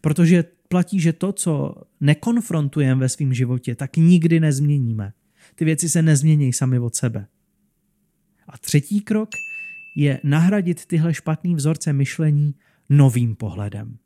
Protože 0.00 0.44
platí, 0.68 1.00
že 1.00 1.12
to, 1.12 1.32
co 1.32 1.74
nekonfrontujeme 2.00 3.00
ve 3.00 3.08
svém 3.08 3.34
životě, 3.34 3.74
tak 3.74 3.96
nikdy 3.96 4.40
nezměníme. 4.40 5.12
Ty 5.54 5.64
věci 5.64 5.88
se 5.88 6.02
nezmění 6.02 6.52
sami 6.52 6.78
od 6.78 6.94
sebe. 6.94 7.26
A 8.48 8.58
třetí 8.58 9.00
krok 9.00 9.28
je 9.96 10.20
nahradit 10.24 10.86
tyhle 10.86 11.14
špatný 11.14 11.54
vzorce 11.54 11.92
myšlení 11.92 12.54
novým 12.88 13.36
pohledem. 13.36 13.98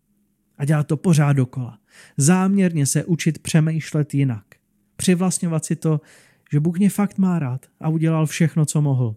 A 0.58 0.64
dělat 0.64 0.86
to 0.86 0.96
pořád 0.96 1.32
dokola. 1.32 1.78
Záměrně 2.16 2.86
se 2.86 3.04
učit 3.04 3.38
přemýšlet 3.38 4.14
jinak. 4.14 4.44
Přivlastňovat 4.96 5.64
si 5.64 5.76
to, 5.76 6.00
že 6.52 6.60
Bůh 6.60 6.78
mě 6.78 6.90
fakt 6.90 7.18
má 7.18 7.38
rád 7.38 7.66
a 7.80 7.88
udělal 7.88 8.26
všechno, 8.26 8.66
co 8.66 8.82
mohl. 8.82 9.16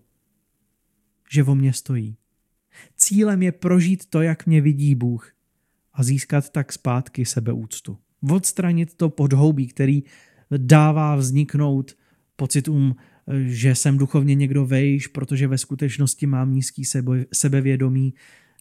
Že 1.32 1.44
o 1.44 1.56
mě 1.56 1.74
stojí. 1.74 2.18
Cílem 2.96 3.44
je 3.44 3.52
prožít 3.52 4.06
to, 4.06 4.22
jak 4.22 4.46
mě 4.46 4.62
vidí 4.62 4.96
Bůh 4.96 5.32
a 5.94 6.04
získat 6.04 6.50
tak 6.50 6.74
zpátky 6.74 7.26
sebeúctu. 7.26 7.98
Odstranit 8.32 8.94
to 8.96 9.10
podhoubí, 9.10 9.68
který 9.68 10.04
dává 10.58 11.16
vzniknout 11.16 11.98
pocitům, 12.36 12.96
že 13.46 13.76
jsem 13.76 13.98
duchovně 13.98 14.36
někdo 14.36 14.66
vejš, 14.66 15.08
protože 15.08 15.48
ve 15.48 15.58
skutečnosti 15.58 16.26
mám 16.26 16.54
nízký 16.54 16.86
sebe, 16.86 17.26
sebevědomí. 17.34 18.14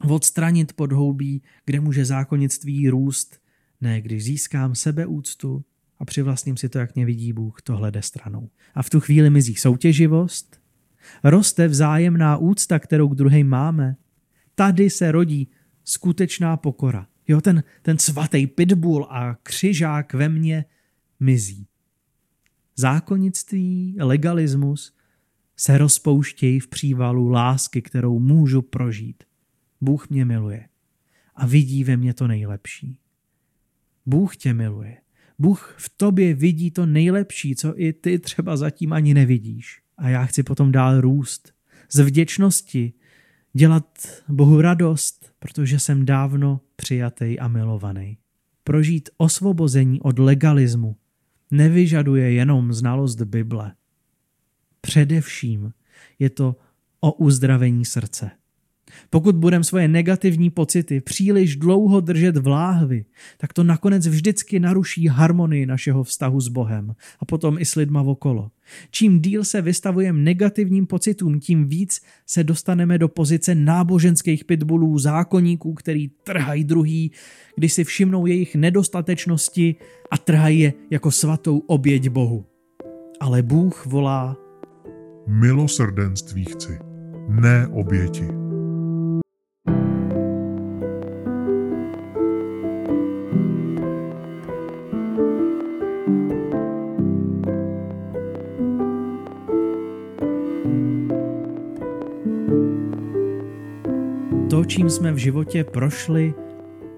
Odstranit 0.04 0.72
podhoubí, 0.72 1.42
kde 1.64 1.80
může 1.80 2.04
zákonnictví 2.04 2.88
růst, 2.88 3.40
ne 3.80 4.00
když 4.00 4.24
získám 4.24 4.74
sebeúctu 4.74 5.64
a 5.98 6.04
přivlastním 6.04 6.56
si 6.56 6.68
to, 6.68 6.78
jak 6.78 6.94
mě 6.94 7.06
vidí 7.06 7.32
Bůh, 7.32 7.62
tohle 7.62 7.90
jde 7.90 8.02
stranou. 8.02 8.50
A 8.74 8.82
v 8.82 8.90
tu 8.90 9.00
chvíli 9.00 9.30
mizí 9.30 9.54
soutěživost, 9.54 10.60
roste 11.24 11.68
vzájemná 11.68 12.36
úcta, 12.36 12.78
kterou 12.78 13.08
k 13.08 13.14
druhým 13.14 13.48
máme. 13.48 13.96
Tady 14.54 14.90
se 14.90 15.12
rodí 15.12 15.48
skutečná 15.84 16.56
pokora. 16.56 17.06
Jo, 17.28 17.40
ten, 17.40 17.64
ten 17.82 17.98
svatý 17.98 18.46
pitbull 18.46 19.06
a 19.10 19.34
křižák 19.42 20.14
ve 20.14 20.28
mně 20.28 20.64
mizí. 21.20 21.66
Zákonnictví, 22.76 23.96
legalismus 24.00 24.96
se 25.56 25.78
rozpouštějí 25.78 26.60
v 26.60 26.68
přívalu 26.68 27.28
lásky, 27.28 27.82
kterou 27.82 28.18
můžu 28.18 28.62
prožít. 28.62 29.24
Bůh 29.80 30.08
mě 30.08 30.24
miluje 30.24 30.68
a 31.34 31.46
vidí 31.46 31.84
ve 31.84 31.96
mně 31.96 32.14
to 32.14 32.26
nejlepší. 32.26 32.98
Bůh 34.06 34.36
tě 34.36 34.54
miluje. 34.54 34.96
Bůh 35.38 35.74
v 35.78 35.88
tobě 35.96 36.34
vidí 36.34 36.70
to 36.70 36.86
nejlepší, 36.86 37.54
co 37.54 37.80
i 37.80 37.92
ty 37.92 38.18
třeba 38.18 38.56
zatím 38.56 38.92
ani 38.92 39.14
nevidíš. 39.14 39.82
A 39.98 40.08
já 40.08 40.24
chci 40.24 40.42
potom 40.42 40.72
dál 40.72 41.00
růst. 41.00 41.52
Z 41.92 42.00
vděčnosti 42.00 42.92
dělat 43.52 43.98
Bohu 44.28 44.60
radost, 44.60 45.32
protože 45.38 45.78
jsem 45.78 46.06
dávno 46.06 46.60
přijatý 46.76 47.38
a 47.38 47.48
milovaný. 47.48 48.18
Prožít 48.64 49.08
osvobození 49.16 50.00
od 50.00 50.18
legalismu 50.18 50.96
nevyžaduje 51.50 52.32
jenom 52.32 52.72
znalost 52.72 53.22
Bible. 53.22 53.74
Především 54.80 55.72
je 56.18 56.30
to 56.30 56.56
o 57.00 57.12
uzdravení 57.12 57.84
srdce. 57.84 58.30
Pokud 59.10 59.36
budeme 59.36 59.64
svoje 59.64 59.88
negativní 59.88 60.50
pocity 60.50 61.00
příliš 61.00 61.56
dlouho 61.56 62.00
držet 62.00 62.36
v 62.36 62.46
láhvi, 62.46 63.04
tak 63.38 63.52
to 63.52 63.64
nakonec 63.64 64.06
vždycky 64.06 64.60
naruší 64.60 65.06
harmonii 65.06 65.66
našeho 65.66 66.04
vztahu 66.04 66.40
s 66.40 66.48
Bohem 66.48 66.94
a 67.20 67.24
potom 67.24 67.58
i 67.58 67.64
s 67.64 67.74
lidma 67.74 68.02
okolo. 68.02 68.50
Čím 68.90 69.20
díl 69.20 69.44
se 69.44 69.62
vystavujeme 69.62 70.22
negativním 70.22 70.86
pocitům, 70.86 71.40
tím 71.40 71.64
víc 71.64 72.00
se 72.26 72.44
dostaneme 72.44 72.98
do 72.98 73.08
pozice 73.08 73.54
náboženských 73.54 74.44
pitbullů, 74.44 74.98
zákonníků, 74.98 75.74
který 75.74 76.08
trhají 76.08 76.64
druhý, 76.64 77.12
když 77.56 77.72
si 77.72 77.84
všimnou 77.84 78.26
jejich 78.26 78.54
nedostatečnosti 78.54 79.76
a 80.10 80.18
trhají 80.18 80.60
je 80.60 80.72
jako 80.90 81.10
svatou 81.10 81.58
oběť 81.58 82.08
Bohu. 82.08 82.46
Ale 83.20 83.42
Bůh 83.42 83.86
volá 83.86 84.36
Milosrdenství 85.26 86.44
chci, 86.44 86.78
ne 87.28 87.66
oběti. 87.66 88.47
Čím 104.78 104.90
jsme 104.90 105.12
v 105.12 105.16
životě 105.16 105.64
prošli, 105.64 106.34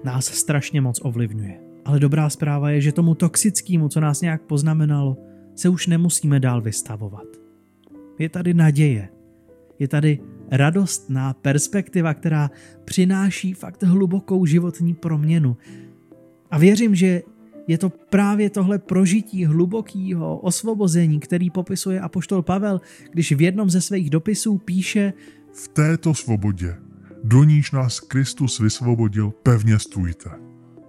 nás 0.03 0.25
strašně 0.25 0.81
moc 0.81 0.99
ovlivňuje. 1.03 1.59
Ale 1.85 1.99
dobrá 1.99 2.29
zpráva 2.29 2.69
je, 2.69 2.81
že 2.81 2.91
tomu 2.91 3.15
toxickému, 3.15 3.89
co 3.89 3.99
nás 3.99 4.21
nějak 4.21 4.41
poznamenalo, 4.41 5.17
se 5.55 5.69
už 5.69 5.87
nemusíme 5.87 6.39
dál 6.39 6.61
vystavovat. 6.61 7.25
Je 8.19 8.29
tady 8.29 8.53
naděje. 8.53 9.09
Je 9.79 9.87
tady 9.87 10.19
radostná 10.51 11.33
perspektiva, 11.33 12.13
která 12.13 12.51
přináší 12.85 13.53
fakt 13.53 13.83
hlubokou 13.83 14.45
životní 14.45 14.93
proměnu. 14.93 15.57
A 16.51 16.57
věřím, 16.57 16.95
že 16.95 17.21
je 17.67 17.77
to 17.77 17.89
právě 17.89 18.49
tohle 18.49 18.79
prožití 18.79 19.45
hlubokého 19.45 20.37
osvobození, 20.37 21.19
který 21.19 21.49
popisuje 21.49 21.99
apoštol 21.99 22.41
Pavel, 22.41 22.81
když 23.11 23.31
v 23.31 23.41
jednom 23.41 23.69
ze 23.69 23.81
svých 23.81 24.09
dopisů 24.09 24.57
píše 24.57 25.13
V 25.53 25.67
této 25.67 26.13
svobodě 26.13 26.90
do 27.23 27.43
níž 27.43 27.71
nás 27.71 27.99
Kristus 27.99 28.59
vysvobodil, 28.59 29.31
pevně 29.43 29.79
stůjte. 29.79 30.29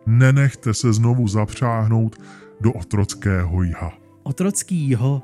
Nenechte 0.07 0.75
se 0.75 0.93
znovu 0.93 1.29
zapřáhnout 1.29 2.17
do 2.61 2.73
otrockého 2.73 3.63
jiha. 3.63 3.93
Otrocký 4.23 4.77
jiho 4.77 5.23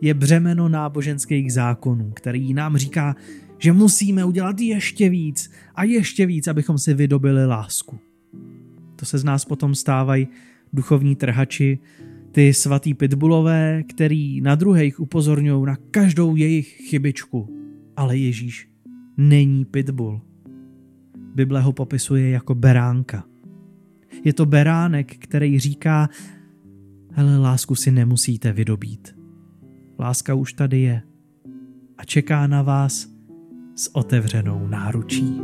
je 0.00 0.14
břemeno 0.14 0.68
náboženských 0.68 1.52
zákonů, 1.52 2.10
který 2.10 2.54
nám 2.54 2.76
říká, 2.76 3.16
že 3.58 3.72
musíme 3.72 4.24
udělat 4.24 4.60
ještě 4.60 5.08
víc 5.08 5.50
a 5.74 5.84
ještě 5.84 6.26
víc, 6.26 6.48
abychom 6.48 6.78
si 6.78 6.94
vydobili 6.94 7.46
lásku. 7.46 7.98
To 8.96 9.06
se 9.06 9.18
z 9.18 9.24
nás 9.24 9.44
potom 9.44 9.74
stávají 9.74 10.28
duchovní 10.72 11.16
trhači, 11.16 11.78
ty 12.32 12.54
svatý 12.54 12.94
pitbulové, 12.94 13.82
který 13.82 14.40
na 14.40 14.54
druhých 14.54 15.00
upozorňují 15.00 15.66
na 15.66 15.76
každou 15.90 16.36
jejich 16.36 16.68
chybičku. 16.68 17.48
Ale 17.96 18.16
Ježíš 18.16 18.68
není 19.16 19.64
pitbull. 19.64 20.20
Bible 21.36 21.60
ho 21.60 21.72
popisuje 21.72 22.30
jako 22.30 22.54
beránka. 22.54 23.24
Je 24.24 24.32
to 24.32 24.46
beránek, 24.46 25.16
který 25.16 25.58
říká, 25.58 26.08
hele, 27.12 27.38
lásku 27.38 27.74
si 27.74 27.90
nemusíte 27.90 28.52
vydobít. 28.52 29.16
Láska 29.98 30.34
už 30.34 30.52
tady 30.52 30.80
je 30.80 31.02
a 31.98 32.04
čeká 32.04 32.46
na 32.46 32.62
vás 32.62 33.08
s 33.76 33.96
otevřenou 33.96 34.66
náručí. 34.66 35.40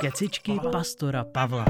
Kecičky 0.00 0.60
pastora 0.72 1.24
Pavla. 1.24 1.64